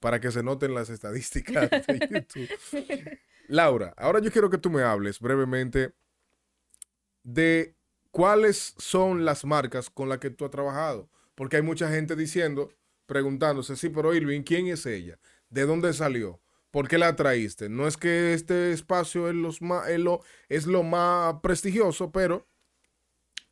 para 0.00 0.20
que 0.20 0.30
se 0.30 0.42
noten 0.42 0.74
las 0.74 0.90
estadísticas 0.90 1.70
de 1.70 2.26
YouTube. 2.34 3.18
Laura, 3.48 3.94
ahora 3.96 4.20
yo 4.20 4.30
quiero 4.30 4.50
que 4.50 4.58
tú 4.58 4.70
me 4.70 4.82
hables 4.82 5.20
brevemente 5.20 5.92
de 7.22 7.76
cuáles 8.10 8.74
son 8.78 9.24
las 9.24 9.44
marcas 9.44 9.90
con 9.90 10.08
las 10.08 10.18
que 10.18 10.30
tú 10.30 10.44
has 10.44 10.50
trabajado. 10.50 11.08
Porque 11.34 11.56
hay 11.56 11.62
mucha 11.62 11.90
gente 11.90 12.16
diciendo, 12.16 12.70
preguntándose, 13.06 13.76
sí, 13.76 13.88
pero 13.88 14.14
Irving, 14.14 14.42
¿quién 14.42 14.66
es 14.66 14.84
ella? 14.86 15.18
¿De 15.50 15.66
dónde 15.66 15.92
salió? 15.92 16.40
¿Por 16.70 16.86
qué 16.88 16.96
la 16.96 17.16
traíste? 17.16 17.68
No 17.68 17.88
es 17.88 17.96
que 17.96 18.32
este 18.32 18.72
espacio 18.72 19.28
es, 19.28 19.34
los 19.34 19.60
más, 19.60 19.88
es, 19.88 19.98
lo, 19.98 20.22
es 20.48 20.66
lo 20.66 20.84
más 20.84 21.40
prestigioso, 21.42 22.12
pero 22.12 22.46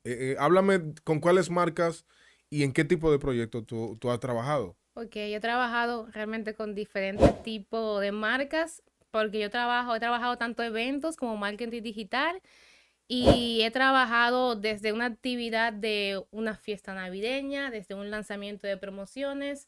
eh, 0.04 0.32
eh, 0.32 0.36
háblame 0.38 0.94
con 1.02 1.18
cuáles 1.20 1.50
marcas 1.50 2.06
y 2.50 2.62
en 2.62 2.72
qué 2.72 2.84
tipo 2.84 3.10
de 3.10 3.18
proyectos 3.18 3.66
tú, 3.66 3.96
tú 4.00 4.10
has 4.10 4.20
trabajado. 4.20 4.76
Ok, 4.94 5.14
yo 5.14 5.36
he 5.36 5.40
trabajado 5.40 6.08
realmente 6.12 6.54
con 6.54 6.74
diferentes 6.74 7.42
tipos 7.42 8.00
de 8.00 8.12
marcas, 8.12 8.82
porque 9.10 9.40
yo 9.40 9.50
trabajo, 9.50 9.94
he 9.94 10.00
trabajado 10.00 10.38
tanto 10.38 10.62
eventos 10.62 11.16
como 11.16 11.36
marketing 11.36 11.82
digital 11.82 12.40
y 13.08 13.62
he 13.62 13.70
trabajado 13.70 14.54
desde 14.54 14.92
una 14.92 15.06
actividad 15.06 15.72
de 15.72 16.22
una 16.30 16.54
fiesta 16.54 16.94
navideña, 16.94 17.70
desde 17.70 17.94
un 17.94 18.10
lanzamiento 18.10 18.66
de 18.66 18.76
promociones. 18.76 19.66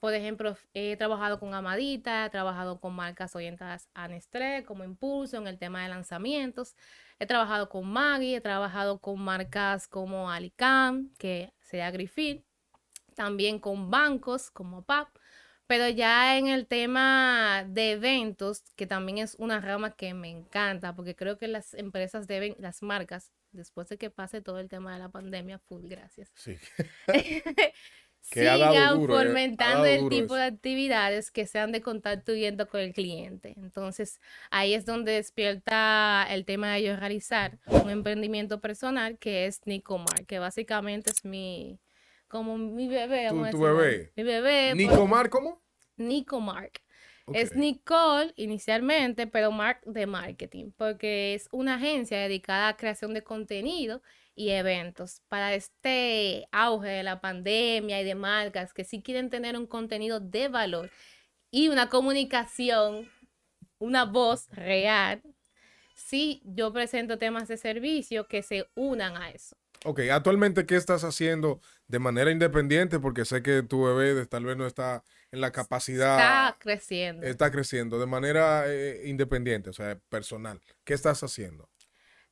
Por 0.00 0.14
ejemplo, 0.14 0.56
he 0.74 0.96
trabajado 0.96 1.40
con 1.40 1.54
Amadita, 1.54 2.26
he 2.26 2.30
trabajado 2.30 2.80
con 2.80 2.94
marcas 2.94 3.34
orientadas 3.34 3.88
a 3.94 4.06
Nestlé, 4.06 4.64
como 4.64 4.84
Impulso, 4.84 5.38
en 5.38 5.48
el 5.48 5.58
tema 5.58 5.82
de 5.82 5.88
lanzamientos. 5.88 6.76
He 7.18 7.26
trabajado 7.26 7.68
con 7.68 7.90
Maggie, 7.90 8.36
he 8.36 8.40
trabajado 8.40 9.00
con 9.00 9.20
marcas 9.20 9.88
como 9.88 10.30
Alicam, 10.30 11.12
que 11.18 11.52
sería 11.60 11.90
Griffith, 11.90 12.44
también 13.16 13.58
con 13.58 13.90
bancos 13.90 14.50
como 14.50 14.84
PAP. 14.84 15.08
Pero 15.66 15.88
ya 15.88 16.38
en 16.38 16.46
el 16.46 16.66
tema 16.66 17.64
de 17.68 17.92
eventos, 17.92 18.62
que 18.76 18.86
también 18.86 19.18
es 19.18 19.34
una 19.34 19.60
rama 19.60 19.90
que 19.90 20.14
me 20.14 20.30
encanta, 20.30 20.94
porque 20.94 21.14
creo 21.14 21.36
que 21.36 21.48
las 21.48 21.74
empresas 21.74 22.26
deben, 22.26 22.56
las 22.58 22.82
marcas, 22.82 23.32
después 23.52 23.88
de 23.88 23.98
que 23.98 24.10
pase 24.10 24.40
todo 24.40 24.60
el 24.60 24.68
tema 24.68 24.94
de 24.94 25.00
la 25.00 25.10
pandemia, 25.10 25.58
full 25.58 25.86
gracias. 25.86 26.32
Sí. 26.36 26.56
sigan 28.30 29.02
eh, 29.02 29.06
fomentando 29.06 29.84
el 29.84 30.08
tipo 30.08 30.34
de 30.34 30.44
actividades 30.44 31.30
que 31.30 31.46
sean 31.46 31.72
de 31.72 31.80
contacto 31.80 32.34
yendo 32.34 32.68
con 32.68 32.80
el 32.80 32.92
cliente. 32.92 33.54
Entonces, 33.56 34.20
ahí 34.50 34.74
es 34.74 34.84
donde 34.84 35.12
despierta 35.12 36.26
el 36.30 36.44
tema 36.44 36.74
de 36.74 36.82
yo 36.84 36.96
realizar 36.96 37.58
un 37.66 37.90
emprendimiento 37.90 38.60
personal 38.60 39.18
que 39.18 39.46
es 39.46 39.60
Nicomar, 39.66 40.26
que 40.26 40.38
básicamente 40.38 41.10
es 41.10 41.24
mi, 41.24 41.78
como 42.28 42.58
mi 42.58 42.88
bebé. 42.88 43.28
¿Tu, 43.30 43.50
tu 43.50 43.60
bebé? 43.60 44.12
Mi 44.16 44.22
bebé. 44.22 44.74
¿Nico 44.74 45.06
Mark 45.06 45.30
cómo? 45.30 45.62
Nico 45.96 46.40
Mark. 46.40 46.80
Es 47.34 47.54
Nicole 47.54 48.32
inicialmente, 48.36 49.26
pero 49.26 49.50
Mark 49.50 49.80
de 49.84 50.06
marketing, 50.06 50.70
porque 50.76 51.34
es 51.34 51.48
una 51.52 51.74
agencia 51.74 52.18
dedicada 52.18 52.68
a 52.68 52.76
creación 52.76 53.12
de 53.12 53.22
contenido 53.22 54.02
y 54.38 54.50
eventos 54.50 55.20
para 55.28 55.52
este 55.54 56.46
auge 56.52 56.88
de 56.88 57.02
la 57.02 57.20
pandemia 57.20 58.00
y 58.00 58.04
de 58.04 58.14
marcas 58.14 58.72
que 58.72 58.84
sí 58.84 59.02
quieren 59.02 59.30
tener 59.30 59.56
un 59.56 59.66
contenido 59.66 60.20
de 60.20 60.46
valor 60.46 60.90
y 61.50 61.66
una 61.68 61.88
comunicación, 61.88 63.10
una 63.78 64.04
voz 64.04 64.48
real. 64.52 65.20
Sí, 65.96 66.40
yo 66.44 66.72
presento 66.72 67.18
temas 67.18 67.48
de 67.48 67.56
servicio 67.56 68.28
que 68.28 68.44
se 68.44 68.70
unan 68.76 69.16
a 69.16 69.30
eso. 69.30 69.56
Ok, 69.84 70.00
actualmente, 70.12 70.66
¿qué 70.66 70.76
estás 70.76 71.02
haciendo 71.02 71.60
de 71.88 71.98
manera 71.98 72.30
independiente? 72.30 73.00
Porque 73.00 73.24
sé 73.24 73.42
que 73.42 73.64
tu 73.64 73.84
bebé 73.84 74.24
tal 74.26 74.44
vez 74.44 74.56
no 74.56 74.68
está 74.68 75.02
en 75.32 75.40
la 75.40 75.50
capacidad. 75.50 76.16
Está 76.16 76.56
creciendo. 76.60 77.26
Está 77.26 77.50
creciendo 77.50 77.98
de 77.98 78.06
manera 78.06 78.64
eh, 78.68 79.02
independiente, 79.06 79.70
o 79.70 79.72
sea, 79.72 79.98
personal. 80.08 80.60
¿Qué 80.84 80.94
estás 80.94 81.24
haciendo? 81.24 81.68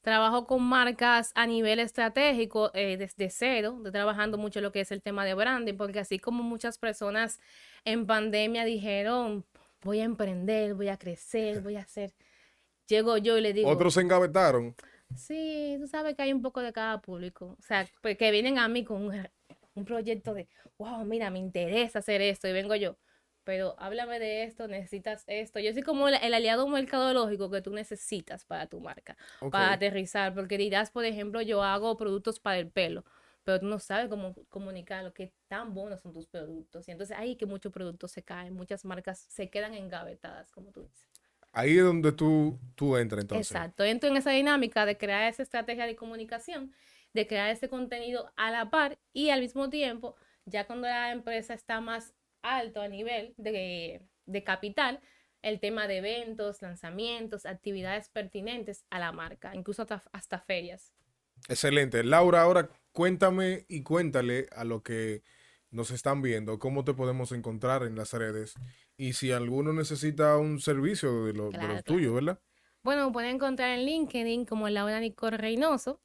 Trabajo 0.07 0.47
con 0.47 0.63
marcas 0.63 1.33
a 1.35 1.49
nivel 1.49 1.81
estratégico 1.81 2.71
eh, 2.75 2.97
desde 2.97 3.29
cero, 3.29 3.75
estoy 3.79 3.91
trabajando 3.91 4.39
mucho 4.39 4.61
lo 4.61 4.71
que 4.71 4.83
es 4.83 4.93
el 4.93 5.03
tema 5.03 5.25
de 5.25 5.35
branding, 5.35 5.75
porque 5.75 5.99
así 5.99 6.21
como 6.21 6.45
muchas 6.45 6.79
personas 6.79 7.41
en 7.85 8.07
pandemia 8.07 8.65
dijeron, 8.65 9.45
voy 9.83 9.99
a 9.99 10.05
emprender, 10.05 10.75
voy 10.75 10.91
a 10.91 10.97
crecer, 10.97 11.61
voy 11.61 11.75
a 11.75 11.81
hacer, 11.81 12.15
llego 12.87 13.17
yo 13.19 13.37
y 13.37 13.41
le 13.41 13.53
digo... 13.53 13.69
Otros 13.69 13.95
se 13.95 14.03
engavetaron. 14.03 14.77
Sí, 15.17 15.77
tú 15.81 15.89
sabes 15.89 16.15
que 16.15 16.23
hay 16.23 16.33
un 16.33 16.41
poco 16.41 16.61
de 16.61 16.73
cada 16.73 17.01
público. 17.01 17.57
O 17.59 17.63
sea, 17.63 17.85
pues, 18.01 18.17
que 18.17 18.31
vienen 18.31 18.61
a 18.61 18.69
mí 18.69 18.85
con 18.85 19.11
un, 19.75 19.85
proyecto 19.85 20.35
de, 20.35 20.47
wow, 20.79 21.05
mira, 21.05 21.31
me 21.31 21.41
interesa 21.41 21.99
hacer 21.99 22.23
esto 22.23 22.47
y 22.47 22.53
vengo 22.53 22.77
yo. 22.77 22.97
Pero 23.47 23.77
háblame 23.79 24.19
de 24.19 24.43
esto, 24.43 24.67
necesitas 24.67 25.23
esto. 25.29 25.61
Yo 25.61 25.73
soy 25.73 25.83
como 25.83 26.09
el, 26.09 26.35
aliado 26.35 26.67
mercadológico 26.67 27.49
que 27.49 27.63
tú 27.63 27.71
necesitas 27.71 28.45
para 28.45 28.67
tu 28.67 28.81
marca, 28.81 29.17
para 29.53 29.75
aterrizar. 29.75 30.35
Porque 30.35 30.59
dirás, 30.59 30.91
por 30.91 31.05
ejemplo, 31.05 31.41
yo 31.43 31.63
hago 31.63 31.97
productos 31.97 32.41
para 32.41 32.59
el 32.59 32.69
pelo, 32.69 33.05
pero 33.45 33.61
tú 33.61 33.67
no 33.67 33.79
sabes 33.79 34.09
cómo 34.09 34.35
comunicar 34.49 35.05
lo 35.05 35.15
que 35.15 35.33
tan 35.47 35.75
buenos 35.75 36.03
son 36.03 36.13
tus 36.13 36.27
productos. 36.27 36.89
Y 36.89 36.91
entonces 36.91 37.17
ahí 37.17 37.37
que 37.37 37.47
muchos 37.47 37.73
productos 37.73 38.11
se 38.11 38.25
caen, 38.25 38.53
muchas 38.53 38.85
marcas 38.85 39.21
se 39.21 39.49
quedan 39.49 39.75
engavetadas, 39.75 40.51
como 40.51 40.73
tú 40.73 40.83
dices. 40.83 41.09
Ahí 41.53 41.79
es 41.79 41.85
donde 41.85 42.11
tú, 42.11 42.59
tú 42.75 42.97
entras 42.97 43.23
entonces. 43.23 43.53
Exacto, 43.53 43.85
entro 43.85 44.11
en 44.11 44.17
esa 44.17 44.33
dinámica 44.33 44.85
de 44.87 44.99
crear 44.99 45.23
esa 45.33 45.45
estrategia 45.45 45.87
de 45.87 45.95
comunicación, 45.95 46.73
de 47.15 47.29
crear 47.29 47.49
ese 47.51 47.69
contenido 47.69 48.33
a 48.35 48.51
la 48.51 48.71
par 48.71 48.99
y 49.13 49.31
al 49.31 49.41
mismo 49.41 49.71
tiempo, 49.71 50.17
ya 50.47 50.67
cuando 50.67 50.89
la 50.89 51.13
empresa 51.13 51.55
está 51.55 51.81
más 51.81 52.13
alto 52.55 52.81
a 52.81 52.89
nivel 52.89 53.35
de, 53.37 54.03
de 54.27 54.45
capital, 54.45 55.01
el 55.43 55.61
tema 55.61 55.87
de 55.87 55.99
eventos, 55.99 56.63
lanzamientos, 56.63 57.47
actividades 57.47 58.09
pertinentes 58.09 58.85
a 58.91 58.99
la 58.99 59.13
marca, 59.13 59.55
incluso 59.55 59.83
hasta, 59.83 60.03
hasta 60.13 60.41
ferias. 60.41 60.93
Excelente. 61.49 62.03
Laura, 62.03 62.43
ahora 62.43 62.71
cuéntame 62.93 63.67
y 63.69 63.83
cuéntale 63.83 64.49
a 64.53 64.65
lo 64.65 64.83
que 64.83 65.23
nos 65.71 65.91
están 65.91 66.23
viendo, 66.23 66.59
cómo 66.59 66.85
te 66.85 66.95
podemos 66.95 67.33
encontrar 67.33 67.83
en 67.83 67.97
las 67.97 68.13
redes 68.13 68.55
y 68.97 69.13
si 69.13 69.33
alguno 69.33 69.73
necesita 69.73 70.37
un 70.39 70.61
servicio 70.61 71.27
de, 71.27 71.33
lo, 71.35 71.51
los 71.51 71.85
tuyos, 71.85 72.15
¿verdad? 72.15 72.41
Bueno, 72.83 73.13
pueden 73.13 73.35
encontrar 73.35 73.79
en 73.79 73.85
LinkedIn 73.85 74.47
como 74.47 74.69
Laura 74.69 75.01
Nicole 75.01 75.37
Reynoso. 75.37 76.01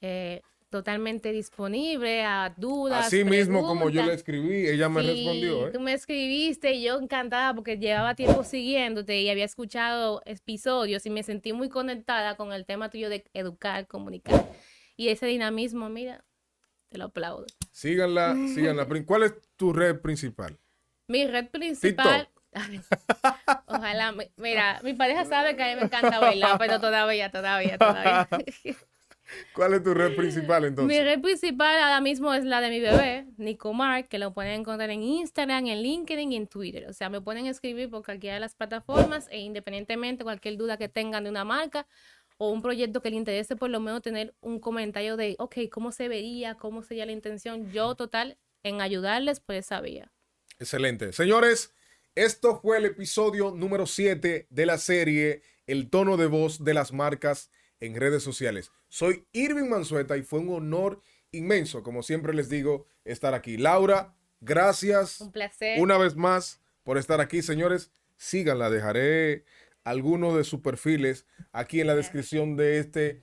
Eh, 0.00 0.42
totalmente 0.74 1.30
disponible 1.30 2.24
a 2.24 2.52
dudas. 2.56 3.06
Así 3.06 3.22
mismo 3.22 3.62
como 3.62 3.90
yo 3.90 4.04
le 4.04 4.12
escribí, 4.12 4.66
ella 4.66 4.88
me 4.88 5.02
respondió. 5.02 5.68
¿eh? 5.68 5.70
Tú 5.70 5.78
me 5.78 5.92
escribiste 5.92 6.72
y 6.72 6.82
yo 6.82 6.98
encantada 6.98 7.54
porque 7.54 7.78
llevaba 7.78 8.16
tiempo 8.16 8.42
siguiéndote 8.42 9.20
y 9.20 9.30
había 9.30 9.44
escuchado 9.44 10.20
episodios 10.24 11.06
y 11.06 11.10
me 11.10 11.22
sentí 11.22 11.52
muy 11.52 11.68
conectada 11.68 12.36
con 12.36 12.52
el 12.52 12.66
tema 12.66 12.90
tuyo 12.90 13.08
de 13.08 13.22
educar, 13.34 13.86
comunicar. 13.86 14.50
Y 14.96 15.10
ese 15.10 15.26
dinamismo, 15.26 15.88
mira, 15.90 16.24
te 16.88 16.98
lo 16.98 17.04
aplaudo. 17.04 17.46
Síganla, 17.70 18.34
síganla. 18.52 18.88
¿Cuál 19.06 19.22
es 19.22 19.34
tu 19.56 19.72
red 19.72 20.00
principal? 20.00 20.58
Mi 21.06 21.24
red 21.28 21.50
principal. 21.50 22.28
Ojalá, 23.66 24.12
mira, 24.38 24.80
mi 24.82 24.94
pareja 24.94 25.24
sabe 25.24 25.54
que 25.54 25.62
a 25.62 25.68
mí 25.68 25.76
me 25.76 25.82
encanta 25.82 26.18
bailar, 26.18 26.58
pero 26.58 26.80
todavía, 26.80 27.30
todavía, 27.30 27.78
todavía. 27.78 28.28
¿Cuál 29.54 29.74
es 29.74 29.82
tu 29.82 29.94
red 29.94 30.16
principal 30.16 30.64
entonces? 30.64 30.96
Mi 30.96 31.02
red 31.02 31.20
principal 31.20 31.76
ahora 31.82 32.00
mismo 32.00 32.32
es 32.34 32.44
la 32.44 32.60
de 32.60 32.70
mi 32.70 32.80
bebé, 32.80 33.26
Nico 33.36 33.72
Mark, 33.72 34.08
que 34.08 34.18
lo 34.18 34.32
pueden 34.34 34.60
encontrar 34.60 34.90
en 34.90 35.02
Instagram, 35.02 35.66
en 35.66 35.82
LinkedIn 35.82 36.32
y 36.32 36.36
en 36.36 36.46
Twitter. 36.46 36.86
O 36.88 36.92
sea, 36.92 37.08
me 37.08 37.20
pueden 37.20 37.46
escribir 37.46 37.90
por 37.90 38.04
cualquiera 38.04 38.34
de 38.34 38.40
las 38.40 38.54
plataformas 38.54 39.26
e 39.30 39.38
independientemente 39.40 40.24
cualquier 40.24 40.56
duda 40.56 40.76
que 40.76 40.88
tengan 40.88 41.24
de 41.24 41.30
una 41.30 41.44
marca 41.44 41.86
o 42.36 42.50
un 42.50 42.62
proyecto 42.62 43.00
que 43.00 43.10
le 43.10 43.16
interese, 43.16 43.56
por 43.56 43.70
lo 43.70 43.80
menos 43.80 44.02
tener 44.02 44.34
un 44.40 44.58
comentario 44.58 45.16
de, 45.16 45.36
ok, 45.38 45.56
¿cómo 45.70 45.92
se 45.92 46.08
vería? 46.08 46.56
¿Cómo 46.56 46.82
sería 46.82 47.06
la 47.06 47.12
intención? 47.12 47.70
Yo 47.70 47.94
total 47.94 48.38
en 48.62 48.80
ayudarles 48.80 49.40
por 49.40 49.54
esa 49.54 49.80
vía. 49.80 50.12
Excelente. 50.58 51.12
Señores, 51.12 51.72
esto 52.14 52.60
fue 52.60 52.78
el 52.78 52.86
episodio 52.86 53.52
número 53.52 53.86
7 53.86 54.46
de 54.48 54.66
la 54.66 54.78
serie 54.78 55.42
El 55.66 55.90
tono 55.90 56.16
de 56.16 56.26
voz 56.26 56.62
de 56.62 56.74
las 56.74 56.92
marcas 56.92 57.50
en 57.80 57.94
redes 57.94 58.22
sociales. 58.22 58.70
Soy 58.88 59.26
Irving 59.32 59.68
Mansueta 59.68 60.16
y 60.16 60.22
fue 60.22 60.40
un 60.40 60.50
honor 60.50 61.00
inmenso, 61.32 61.82
como 61.82 62.02
siempre 62.02 62.34
les 62.34 62.48
digo, 62.48 62.86
estar 63.04 63.34
aquí. 63.34 63.56
Laura, 63.56 64.14
gracias. 64.40 65.20
Un 65.20 65.32
placer. 65.32 65.80
Una 65.80 65.98
vez 65.98 66.16
más 66.16 66.60
por 66.82 66.98
estar 66.98 67.20
aquí, 67.20 67.42
señores. 67.42 67.90
Síganla, 68.16 68.70
dejaré 68.70 69.44
algunos 69.82 70.36
de 70.36 70.44
sus 70.44 70.60
perfiles 70.60 71.26
aquí 71.52 71.80
en 71.80 71.88
la 71.88 71.94
descripción 71.96 72.56
de 72.56 72.78
este 72.78 73.22